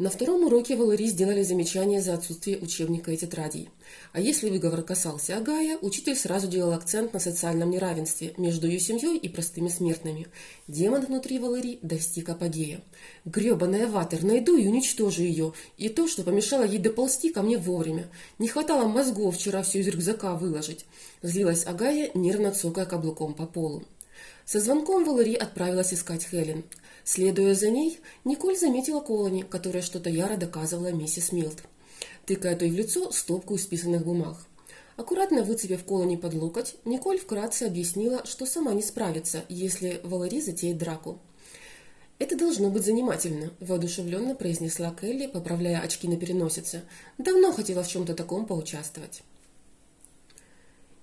На 0.00 0.08
втором 0.08 0.44
уроке 0.44 0.76
Валерий 0.76 1.08
сделали 1.08 1.42
замечание 1.42 2.00
за 2.00 2.14
отсутствие 2.14 2.56
учебника 2.56 3.12
и 3.12 3.18
тетрадей. 3.18 3.68
А 4.14 4.20
если 4.22 4.48
выговор 4.48 4.80
касался 4.80 5.36
Агая, 5.36 5.76
учитель 5.76 6.16
сразу 6.16 6.48
делал 6.48 6.72
акцент 6.72 7.12
на 7.12 7.20
социальном 7.20 7.68
неравенстве 7.68 8.32
между 8.38 8.66
ее 8.66 8.80
семьей 8.80 9.18
и 9.18 9.28
простыми 9.28 9.68
смертными. 9.68 10.28
Демон 10.68 11.04
внутри 11.04 11.38
Валерии 11.38 11.80
достиг 11.82 12.30
апогея. 12.30 12.80
«Гребаная 13.26 13.88
ватер, 13.88 14.24
найду 14.24 14.56
и 14.56 14.66
уничтожу 14.66 15.20
ее. 15.20 15.52
И 15.76 15.90
то, 15.90 16.08
что 16.08 16.22
помешало 16.22 16.64
ей 16.64 16.78
доползти 16.78 17.28
ко 17.28 17.42
мне 17.42 17.58
вовремя. 17.58 18.08
Не 18.38 18.48
хватало 18.48 18.88
мозгов 18.88 19.36
вчера 19.36 19.62
все 19.62 19.80
из 19.80 19.88
рюкзака 19.88 20.34
выложить». 20.34 20.86
Злилась 21.20 21.66
Агая, 21.66 22.10
нервно 22.14 22.52
цокая 22.52 22.86
каблуком 22.86 23.34
по 23.34 23.44
полу. 23.44 23.84
Со 24.50 24.58
звонком 24.58 25.04
Валерий 25.04 25.36
отправилась 25.36 25.94
искать 25.94 26.26
Хелен. 26.28 26.64
Следуя 27.04 27.54
за 27.54 27.70
ней, 27.70 28.00
Николь 28.24 28.58
заметила 28.58 28.98
Колони, 28.98 29.42
которая 29.42 29.80
что-то 29.80 30.10
яро 30.10 30.36
доказывала 30.36 30.90
миссис 30.90 31.30
Милт, 31.30 31.62
тыкая 32.26 32.56
той 32.56 32.68
в 32.70 32.74
лицо 32.74 33.12
стопку 33.12 33.54
исписанных 33.54 34.04
бумаг. 34.04 34.38
Аккуратно 34.96 35.44
выцепив 35.44 35.84
Колони 35.84 36.16
под 36.16 36.34
локоть, 36.34 36.74
Николь 36.84 37.20
вкратце 37.20 37.62
объяснила, 37.62 38.26
что 38.26 38.44
сама 38.44 38.72
не 38.72 38.82
справится, 38.82 39.44
если 39.48 40.00
Валери 40.02 40.40
затеет 40.40 40.78
драку. 40.78 41.20
«Это 42.18 42.36
должно 42.36 42.70
быть 42.70 42.84
занимательно»,– 42.84 43.52
воодушевленно 43.60 44.34
произнесла 44.34 44.92
Келли, 45.00 45.28
поправляя 45.28 45.80
очки 45.80 46.08
на 46.08 46.16
переносице. 46.16 46.82
«Давно 47.18 47.52
хотела 47.52 47.84
в 47.84 47.88
чем-то 47.88 48.16
таком 48.16 48.46
поучаствовать». 48.46 49.22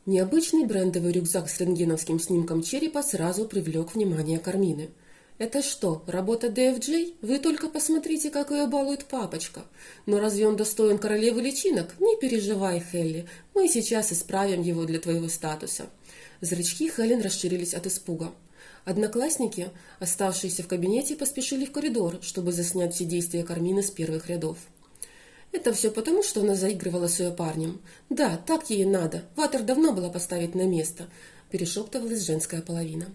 Необычный 0.07 0.65
брендовый 0.65 1.11
рюкзак 1.11 1.47
с 1.47 1.59
рентгеновским 1.59 2.19
снимком 2.19 2.63
черепа 2.63 3.03
сразу 3.03 3.45
привлек 3.45 3.93
внимание 3.93 4.39
Кармины– 4.39 4.89
это 5.39 5.61
что, 5.61 6.01
работа 6.07 6.47
ДФJ? 6.47 7.17
Вы 7.21 7.37
только 7.37 7.69
посмотрите, 7.69 8.31
как 8.31 8.49
ее 8.49 8.65
балует 8.65 9.05
папочка. 9.05 9.61
Но 10.07 10.19
разве 10.19 10.47
он 10.47 10.55
достоин 10.55 10.97
королевы 10.97 11.41
личинок? 11.41 11.93
Не 11.99 12.17
переживай, 12.19 12.83
Хелли, 12.91 13.27
мы 13.53 13.67
сейчас 13.67 14.11
исправим 14.11 14.63
его 14.63 14.85
для 14.85 14.99
твоего 14.99 15.27
статуса. 15.27 15.91
Зрачки 16.41 16.89
Хелен 16.89 17.21
расширились 17.21 17.75
от 17.75 17.85
испуга. 17.85 18.31
Одноклассники, 18.83 19.69
оставшиеся 19.99 20.63
в 20.63 20.67
кабинете, 20.67 21.15
поспешили 21.15 21.65
в 21.65 21.71
коридор, 21.71 22.17
чтобы 22.21 22.51
заснять 22.51 22.95
все 22.95 23.05
действия 23.05 23.43
Кармины 23.43 23.83
с 23.83 23.91
первых 23.91 24.29
рядов. 24.29 24.57
Это 25.57 25.73
все 25.73 25.89
потому, 25.89 26.21
что 26.21 26.41
она 26.41 26.53
заигрывала 26.53 27.07
с 27.07 27.19
ее 27.19 27.31
парнем. 27.31 27.81
Да, 28.11 28.39
так 28.45 28.69
ей 28.69 28.85
надо. 28.85 29.23
Ватер 29.35 29.63
давно 29.63 29.91
была 29.91 30.09
поставить 30.09 30.53
на 30.53 30.67
место, 30.67 31.07
перешептывалась 31.49 32.27
женская 32.27 32.61
половина. 32.61 33.07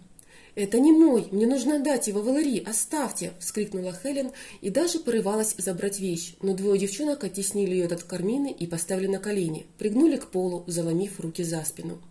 «Это 0.57 0.81
не 0.81 0.91
мой, 0.91 1.29
мне 1.31 1.47
нужно 1.47 1.77
отдать 1.77 2.09
его 2.09 2.21
Валерии, 2.21 2.61
оставьте!»– 2.69 3.33
вскрикнула 3.39 3.93
Хелен 3.93 4.33
и 4.61 4.71
даже 4.71 4.99
порывалась 4.99 5.55
забрать 5.57 6.01
вещь, 6.01 6.35
но 6.43 6.53
двое 6.53 6.81
девчонок 6.81 7.23
оттеснили 7.23 7.77
ее 7.77 7.87
от 7.87 8.03
кармины 8.03 8.51
и 8.51 8.67
поставили 8.67 9.07
на 9.07 9.21
колени, 9.21 9.67
пригнули 9.79 10.17
к 10.17 10.27
полу, 10.27 10.65
заломив 10.67 11.21
руки 11.21 11.45
за 11.45 11.65
спину. 11.65 12.03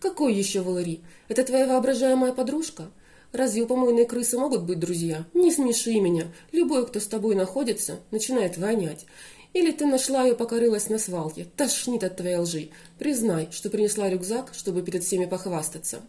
«Какой 0.00 0.32
еще 0.34 0.62
Валери? 0.62 1.02
Это 1.28 1.44
твоя 1.44 1.66
воображаемая 1.66 2.32
подружка?» 2.32 2.90
Разве 3.32 3.62
у 3.62 3.66
помойной 3.66 4.06
крысы 4.06 4.38
могут 4.38 4.62
быть 4.62 4.78
друзья? 4.78 5.26
Не 5.34 5.50
смеши 5.50 5.98
меня. 5.98 6.28
Любой, 6.52 6.86
кто 6.86 7.00
с 7.00 7.08
тобой 7.08 7.34
находится, 7.34 7.98
начинает 8.12 8.58
вонять. 8.58 9.06
Или 9.54 9.70
ты 9.70 9.86
нашла 9.86 10.24
ее, 10.24 10.34
покорылась 10.34 10.90
на 10.90 10.98
свалке. 10.98 11.46
Тошнит 11.56 12.04
от 12.04 12.16
твоей 12.16 12.36
лжи. 12.36 12.70
Признай, 12.98 13.48
что 13.52 13.70
принесла 13.70 14.10
рюкзак, 14.10 14.52
чтобы 14.52 14.82
перед 14.82 15.04
всеми 15.04 15.24
похвастаться. 15.24 16.02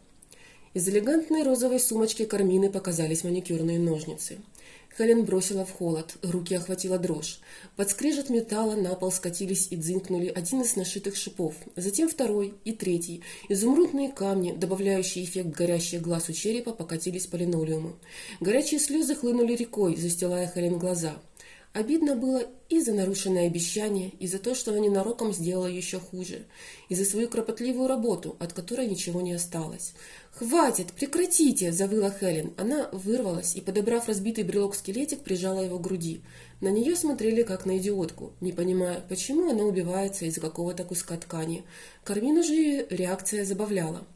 Из 0.73 0.89
элегантной 0.89 1.43
розовой 1.43 1.79
сумочки 1.79 2.25
Кармины 2.25 2.69
показались 2.69 3.23
маникюрные 3.23 3.79
ножницы. 3.79 4.39
Хелен 4.97 5.25
бросила 5.25 5.65
в 5.65 5.71
холод, 5.71 6.15
руки 6.23 6.55
охватила 6.55 6.97
дрожь. 6.97 7.39
Под 7.75 7.89
скрежет 7.89 8.29
металла 8.29 8.75
на 8.75 8.95
пол 8.95 9.11
скатились 9.11 9.67
и 9.69 9.75
дзынкнули 9.75 10.27
один 10.27 10.61
из 10.61 10.75
нашитых 10.75 11.15
шипов, 11.15 11.53
затем 11.75 12.09
второй 12.09 12.53
и 12.63 12.71
третий. 12.71 13.21
Изумрудные 13.49 14.09
камни, 14.09 14.53
добавляющие 14.53 15.23
эффект 15.23 15.49
горящих 15.49 16.01
глаз 16.01 16.29
у 16.29 16.33
черепа, 16.33 16.71
покатились 16.71 17.27
по 17.27 17.35
линолеуму. 17.35 17.97
Горячие 18.39 18.79
слезы 18.79 19.15
хлынули 19.15 19.53
рекой, 19.53 19.97
застилая 19.97 20.51
Хелен 20.53 20.79
глаза. 20.79 21.17
Обидно 21.75 22.15
было 22.15 22.41
и 22.69 22.79
за 22.79 22.93
нарушенное 22.93 23.47
обещание, 23.47 24.13
и 24.21 24.27
за 24.27 24.39
то, 24.39 24.55
что 24.55 24.71
она 24.71 24.79
ненароком 24.79 25.33
сделала 25.33 25.67
еще 25.67 25.99
хуже, 25.99 26.45
и 26.87 26.95
за 26.95 27.03
свою 27.03 27.27
кропотливую 27.27 27.89
работу, 27.89 28.37
от 28.39 28.53
которой 28.53 28.87
ничего 28.87 29.19
не 29.19 29.33
осталось. 29.33 29.91
«Хватит! 30.31 30.93
Прекратите!»– 30.93 31.71
завыла 31.73 32.11
Хелен. 32.11 32.53
Она 32.55 32.87
вырвалась 32.93 33.57
и, 33.57 33.61
подобрав 33.61 34.07
разбитый 34.07 34.45
брелок-скелетик, 34.45 35.19
прижала 35.19 35.65
его 35.65 35.77
к 35.77 35.81
груди. 35.81 36.21
На 36.61 36.69
нее 36.69 36.95
смотрели 36.95 37.43
как 37.43 37.65
на 37.65 37.77
идиотку, 37.77 38.31
не 38.39 38.53
понимая, 38.53 39.01
почему 39.09 39.51
она 39.51 39.65
убивается 39.65 40.23
из-за 40.23 40.39
какого-то 40.39 40.85
куска 40.85 41.17
ткани. 41.17 41.65
Кармину 42.05 42.41
же 42.41 42.87
реакция 42.89 43.43
забавляла. 43.43 44.07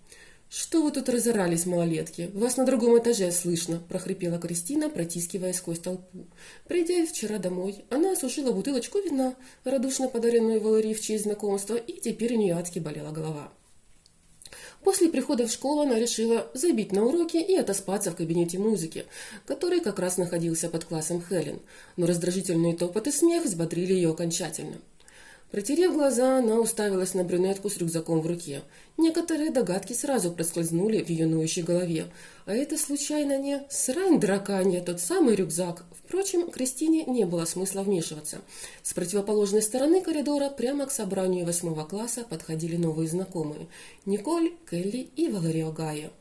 «Что 0.50 0.82
вы 0.82 0.92
тут 0.92 1.10
разорались, 1.10 1.68
малолетки? 1.68 2.32
Вас 2.34 2.58
на 2.58 2.66
другом 2.66 2.98
этаже 2.98 3.32
слышно»,– 3.32 3.84
прохрипела 3.90 4.40
Кристина, 4.40 4.90
протискивая 4.90 5.54
сквозь 5.54 5.78
толпу. 5.78 6.26
Придя 6.68 7.06
вчера 7.06 7.38
домой, 7.38 7.86
она 7.92 8.14
осушила 8.14 8.52
бутылочку 8.52 8.98
вина, 8.98 9.36
радушно 9.64 10.10
подаренную 10.10 10.60
Валерии 10.60 10.96
в 10.96 11.02
честь 11.02 11.26
знакомства, 11.26 11.76
и 11.76 12.00
теперь 12.02 12.34
у 12.34 12.38
нее 12.38 12.56
адски 12.56 12.80
болела 12.80 13.12
голова. 13.12 13.54
После 14.84 15.10
прихода 15.10 15.46
в 15.46 15.52
школу 15.52 15.82
она 15.82 16.00
решила 16.00 16.50
забить 16.56 16.94
на 16.94 17.06
уроки 17.06 17.38
и 17.38 17.56
отоспаться 17.56 18.10
в 18.10 18.16
кабинете 18.16 18.58
музыки, 18.58 19.06
который 19.46 19.82
как 19.82 20.00
раз 20.00 20.18
находился 20.18 20.68
под 20.68 20.84
классом 20.86 21.22
Хелен, 21.22 21.60
но 21.96 22.08
раздражительные 22.08 22.76
топот 22.76 23.06
и 23.06 23.12
смех 23.12 23.46
взбодрили 23.46 23.94
ее 23.94 24.10
окончательно. 24.10 24.78
Протерев 25.52 25.94
глаза, 25.94 26.38
она 26.38 26.60
уставилась 26.60 27.16
на 27.16 27.24
брюнетку 27.24 27.72
с 27.72 27.78
рюкзаком 27.78 28.22
в 28.22 28.28
руке. 28.28 28.62
Некоторые 28.98 29.50
догадки 29.50 29.94
сразу 29.94 30.32
проскользнули 30.32 31.02
в 31.02 31.10
ее 31.10 31.26
ноющей 31.26 31.64
голове. 31.64 32.06
А 32.46 32.54
это 32.54 32.78
случайно 32.78 33.40
не 33.40 33.64
срань 33.68 34.20
драканья, 34.20 34.80
тот 34.80 35.00
самый 35.00 35.34
рюкзак. 35.34 35.86
Впрочем, 35.98 36.52
Кристине 36.52 37.04
не 37.06 37.26
было 37.26 37.46
смысла 37.46 37.82
вмешиваться. 37.82 38.42
С 38.84 38.94
противоположной 38.94 39.64
стороны 39.64 40.02
коридора 40.02 40.52
прямо 40.52 40.86
к 40.86 40.92
собранию 40.92 41.48
восьмого 41.48 41.84
класса 41.84 42.26
подходили 42.30 42.76
новые 42.76 43.10
знакомые– 43.10 43.68
Николь, 44.06 44.52
Келли 44.70 45.10
и 45.16 45.30
Валерио 45.30 45.72
Гая. 45.72 46.12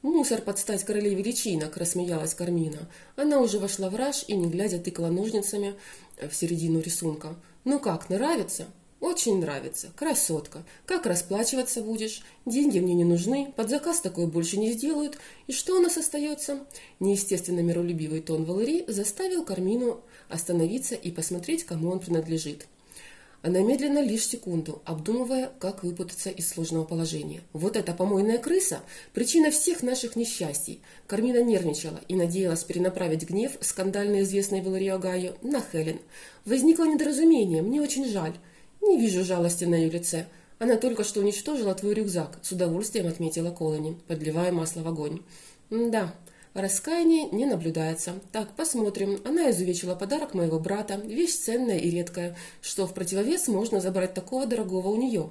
«Мусор 0.00 0.40
под 0.42 0.58
стать 0.58 0.84
королеве 0.84 1.22
личинок»,– 1.22 1.76
рассмеялась 1.78 2.34
Кармина. 2.34 2.88
Она 3.16 3.40
уже 3.40 3.58
вошла 3.58 3.88
в 3.88 3.96
раж 3.96 4.24
и, 4.28 4.36
не 4.36 4.50
глядя, 4.50 4.78
тыкала 4.78 5.08
ножницами 5.08 5.74
в 6.20 6.34
середину 6.34 6.80
рисунка. 6.80 7.36
«Ну 7.64 7.80
как, 7.80 8.10
нравится?» 8.10 8.66
«Очень 9.00 9.38
нравится. 9.38 9.92
Красотка. 9.96 10.64
Как 10.86 11.04
расплачиваться 11.04 11.82
будешь? 11.82 12.22
Деньги 12.46 12.78
мне 12.78 12.94
не 12.94 13.04
нужны, 13.04 13.52
под 13.54 13.68
заказ 13.68 14.00
такой 14.00 14.26
больше 14.26 14.56
не 14.56 14.72
сделают. 14.72 15.18
И 15.46 15.52
что 15.52 15.76
у 15.76 15.80
нас 15.80 15.98
остается?» 15.98 16.66
Неестественно 17.00 17.60
миролюбивый 17.60 18.22
тон 18.22 18.44
Валерии 18.44 18.84
заставил 18.88 19.44
Кармину 19.44 20.00
остановиться 20.30 20.94
и 20.94 21.10
посмотреть, 21.10 21.64
кому 21.64 21.90
он 21.90 22.00
принадлежит. 22.00 22.66
Она 23.44 23.60
медленно 23.60 24.02
лишь 24.02 24.26
секунду, 24.26 24.80
обдумывая, 24.86 25.52
как 25.58 25.84
выпутаться 25.84 26.30
из 26.30 26.48
сложного 26.48 26.84
положения. 26.84 27.42
Вот 27.52 27.76
эта 27.76 27.92
помойная 27.92 28.38
крыса– 28.38 28.80
причина 29.12 29.50
всех 29.50 29.82
наших 29.82 30.16
несчастий. 30.16 30.80
Кармина 31.06 31.42
нервничала 31.42 32.00
и 32.08 32.14
надеялась 32.14 32.64
перенаправить 32.64 33.28
гнев 33.28 33.52
скандально 33.60 34.22
известной 34.22 34.62
Валерии 34.62 34.88
Агаю 34.88 35.34
на 35.42 35.60
Хелен. 35.60 36.00
Возникло 36.46 36.84
недоразумение, 36.84 37.60
мне 37.60 37.82
очень 37.82 38.08
жаль. 38.08 38.32
Не 38.80 38.98
вижу 38.98 39.22
жалости 39.22 39.66
на 39.66 39.74
ее 39.74 39.90
лице. 39.90 40.24
Она 40.58 40.76
только 40.76 41.04
что 41.04 41.20
уничтожила 41.20 41.74
твой 41.74 41.92
рюкзак, 41.92 42.38
с 42.40 42.50
удовольствием 42.52 43.08
отметила 43.08 43.50
Колони, 43.50 43.98
подливая 44.08 44.52
масло 44.52 44.80
в 44.80 44.88
огонь. 44.88 45.20
Да, 45.68 46.14
Раскаяния 46.54 47.28
не 47.30 47.46
наблюдается. 47.46 48.14
Так, 48.30 48.54
посмотрим. 48.54 49.20
Она 49.24 49.50
изувечила 49.50 49.96
подарок 49.96 50.34
моего 50.34 50.60
брата, 50.60 50.94
вещь 50.94 51.34
ценная 51.34 51.78
и 51.78 51.90
редкая, 51.90 52.36
что 52.62 52.86
в 52.86 52.94
противовес 52.94 53.48
можно 53.48 53.80
забрать 53.80 54.14
такого 54.14 54.46
дорогого 54.46 54.88
у 54.88 54.96
нее. 54.96 55.30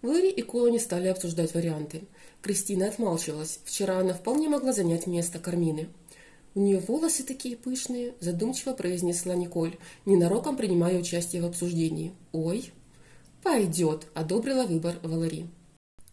Вэри 0.00 0.30
и 0.30 0.42
Колони 0.42 0.78
стали 0.78 1.08
обсуждать 1.08 1.54
варианты. 1.54 2.02
Кристина 2.40 2.86
отмалчивалась. 2.86 3.58
Вчера 3.64 3.98
она 3.98 4.14
вполне 4.14 4.48
могла 4.48 4.72
занять 4.72 5.06
место 5.06 5.38
Кармины. 5.38 5.88
«У 6.54 6.60
нее 6.60 6.78
волосы 6.78 7.24
такие 7.24 7.56
пышные»,– 7.56 8.14
задумчиво 8.20 8.74
произнесла 8.74 9.34
Николь, 9.34 9.76
ненароком 10.06 10.56
принимая 10.56 11.00
участие 11.00 11.42
в 11.42 11.46
обсуждении. 11.46 12.12
«Ой!» 12.30 12.70
«Пойдет»,– 13.42 14.06
одобрила 14.14 14.64
выбор 14.64 14.94
Валари. 15.02 15.48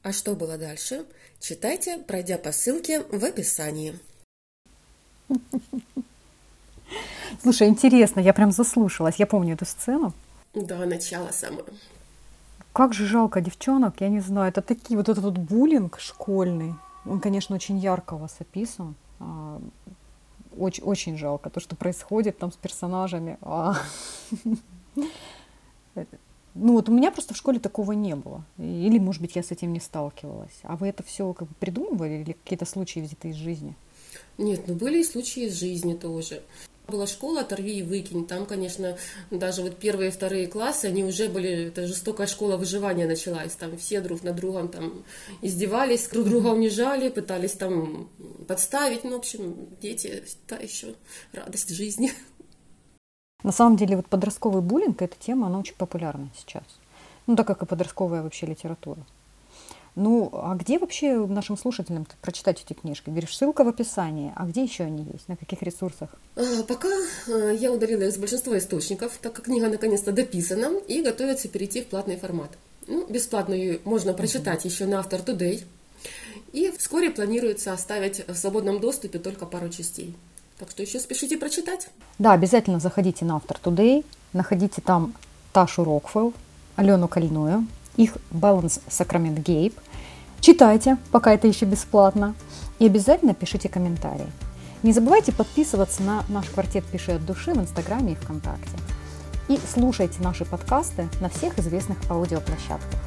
А 0.03 0.13
что 0.13 0.35
было 0.35 0.57
дальше? 0.57 1.05
Читайте, 1.39 1.99
пройдя 1.99 2.39
по 2.39 2.51
ссылке 2.51 3.01
в 3.11 3.23
описании. 3.23 3.99
Слушай, 7.41 7.69
интересно, 7.69 8.19
я 8.19 8.33
прям 8.33 8.51
заслушалась. 8.51 9.15
Я 9.15 9.25
помню 9.25 9.53
эту 9.53 9.65
сцену. 9.65 10.13
Да, 10.53 10.85
начало 10.85 11.29
самое. 11.31 11.63
Как 12.73 12.93
же 12.93 13.05
жалко 13.05 13.41
девчонок, 13.41 14.01
я 14.01 14.09
не 14.09 14.19
знаю. 14.19 14.49
Это 14.49 14.61
такие 14.61 14.97
вот 14.97 15.09
этот 15.09 15.23
вот 15.23 15.37
буллинг 15.37 15.99
школьный. 15.99 16.75
Он, 17.05 17.19
конечно, 17.19 17.55
очень 17.55 17.77
ярко 17.77 18.13
у 18.13 18.17
вас 18.17 18.35
описан. 18.39 18.95
А, 19.19 19.61
очень, 20.57 20.83
очень 20.83 21.17
жалко 21.17 21.49
то, 21.49 21.59
что 21.59 21.75
происходит 21.75 22.37
там 22.37 22.51
с 22.51 22.55
персонажами. 22.55 23.37
А. 23.41 23.75
Ну 26.53 26.73
вот 26.73 26.89
у 26.89 26.91
меня 26.91 27.11
просто 27.11 27.33
в 27.33 27.37
школе 27.37 27.59
такого 27.59 27.93
не 27.93 28.15
было. 28.15 28.43
Или, 28.57 28.99
может 28.99 29.21
быть, 29.21 29.35
я 29.35 29.43
с 29.43 29.51
этим 29.51 29.71
не 29.71 29.79
сталкивалась. 29.79 30.59
А 30.63 30.75
вы 30.75 30.89
это 30.89 31.01
все 31.01 31.31
как 31.33 31.47
бы 31.47 31.53
придумывали 31.55 32.21
или 32.21 32.33
какие-то 32.33 32.65
случаи 32.65 32.99
взяты 32.99 33.29
из 33.29 33.35
жизни? 33.35 33.75
Нет, 34.41 34.67
ну 34.67 34.73
были 34.73 35.01
и 35.01 35.03
случаи 35.03 35.43
из 35.43 35.59
жизни 35.59 35.93
тоже. 35.93 36.41
Была 36.87 37.05
школа 37.05 37.41
«Оторви 37.41 37.77
и 37.77 37.83
выкинь». 37.83 38.25
Там, 38.25 38.45
конечно, 38.45 38.97
даже 39.29 39.61
вот 39.61 39.77
первые 39.77 40.09
и 40.09 40.11
вторые 40.11 40.47
классы, 40.47 40.85
они 40.85 41.03
уже 41.03 41.29
были, 41.29 41.67
это 41.67 41.87
жестокая 41.87 42.25
школа 42.27 42.57
выживания 42.57 43.05
началась. 43.05 43.53
Там 43.53 43.77
все 43.77 44.01
друг 44.01 44.23
над 44.23 44.35
другом 44.35 44.67
там 44.67 45.05
издевались, 45.41 46.07
друг 46.09 46.27
друга 46.27 46.47
унижали, 46.47 47.09
пытались 47.09 47.51
там 47.51 48.09
подставить. 48.47 49.03
Ну, 49.03 49.11
в 49.11 49.19
общем, 49.19 49.69
дети, 49.79 50.23
та 50.47 50.57
еще 50.57 50.95
радость 51.33 51.69
жизни. 51.69 52.11
На 53.43 53.51
самом 53.51 53.77
деле, 53.77 53.95
вот 53.95 54.07
подростковый 54.07 54.63
буллинг, 54.63 55.01
эта 55.01 55.15
тема, 55.17 55.47
она 55.47 55.59
очень 55.59 55.75
популярна 55.75 56.29
сейчас. 56.35 56.63
Ну, 57.27 57.35
так 57.35 57.45
как 57.47 57.61
и 57.61 57.65
подростковая 57.67 58.23
вообще 58.23 58.47
литература. 58.47 59.05
Ну, 59.95 60.29
а 60.33 60.55
где 60.55 60.79
вообще 60.79 61.17
нашим 61.25 61.57
слушателям 61.57 62.07
прочитать 62.21 62.63
эти 62.65 62.73
книжки? 62.73 63.09
Говоришь, 63.09 63.35
ссылка 63.35 63.63
в 63.63 63.67
описании. 63.67 64.31
А 64.35 64.45
где 64.45 64.63
еще 64.63 64.85
они 64.85 65.03
есть? 65.11 65.27
На 65.27 65.35
каких 65.35 65.61
ресурсах? 65.63 66.09
А, 66.35 66.63
пока 66.63 66.87
а, 67.27 67.51
я 67.51 67.71
удалила 67.71 68.03
из 68.03 68.17
большинства 68.17 68.57
источников, 68.57 69.17
так 69.21 69.33
как 69.33 69.45
книга 69.45 69.67
наконец-то 69.67 70.13
дописана 70.13 70.77
и 70.87 71.01
готовится 71.01 71.49
перейти 71.49 71.81
в 71.81 71.87
платный 71.87 72.15
формат. 72.15 72.51
Ну, 72.87 73.05
бесплатно 73.07 73.53
ее 73.53 73.79
можно 73.83 74.13
прочитать 74.13 74.65
uh-huh. 74.65 74.69
еще 74.69 74.85
на 74.85 74.99
Автор 74.99 75.19
Today. 75.19 75.63
И 76.53 76.71
вскоре 76.77 77.11
планируется 77.11 77.73
оставить 77.73 78.27
в 78.27 78.35
свободном 78.35 78.79
доступе 78.79 79.19
только 79.19 79.45
пару 79.45 79.69
частей. 79.69 80.15
Так 80.57 80.71
что 80.71 80.83
еще 80.83 80.99
спешите 80.99 81.37
прочитать. 81.37 81.89
Да, 82.17 82.33
обязательно 82.33 82.79
заходите 82.79 83.25
на 83.25 83.37
Автор 83.37 83.57
Today, 83.61 84.05
находите 84.31 84.81
там 84.81 85.13
Ташу 85.53 85.83
Рокфелл, 85.83 86.33
Алену 86.75 87.07
Кольную, 87.07 87.67
их 88.01 88.17
Balance 88.31 88.81
Sacrament 88.89 89.43
Gape. 89.43 89.73
Читайте, 90.39 90.97
пока 91.11 91.33
это 91.33 91.47
еще 91.47 91.65
бесплатно. 91.65 92.35
И 92.79 92.85
обязательно 92.85 93.33
пишите 93.33 93.69
комментарии. 93.69 94.27
Не 94.83 94.93
забывайте 94.93 95.31
подписываться 95.31 96.01
на 96.01 96.23
наш 96.27 96.47
квартет 96.49 96.83
«Пиши 96.85 97.11
от 97.11 97.25
души» 97.25 97.53
в 97.53 97.57
Инстаграме 97.59 98.13
и 98.13 98.15
ВКонтакте. 98.15 98.77
И 99.47 99.59
слушайте 99.71 100.21
наши 100.21 100.45
подкасты 100.45 101.07
на 101.19 101.29
всех 101.29 101.59
известных 101.59 101.97
аудиоплощадках. 102.09 102.99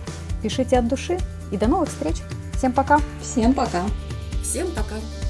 Пишите 0.42 0.78
от 0.78 0.86
души 0.86 1.18
и 1.50 1.56
до 1.56 1.66
новых 1.66 1.88
встреч. 1.88 2.16
Всем 2.56 2.72
пока. 2.72 3.00
Всем 3.20 3.52
пока. 3.54 3.82
Всем 4.42 4.68
пока. 4.68 5.23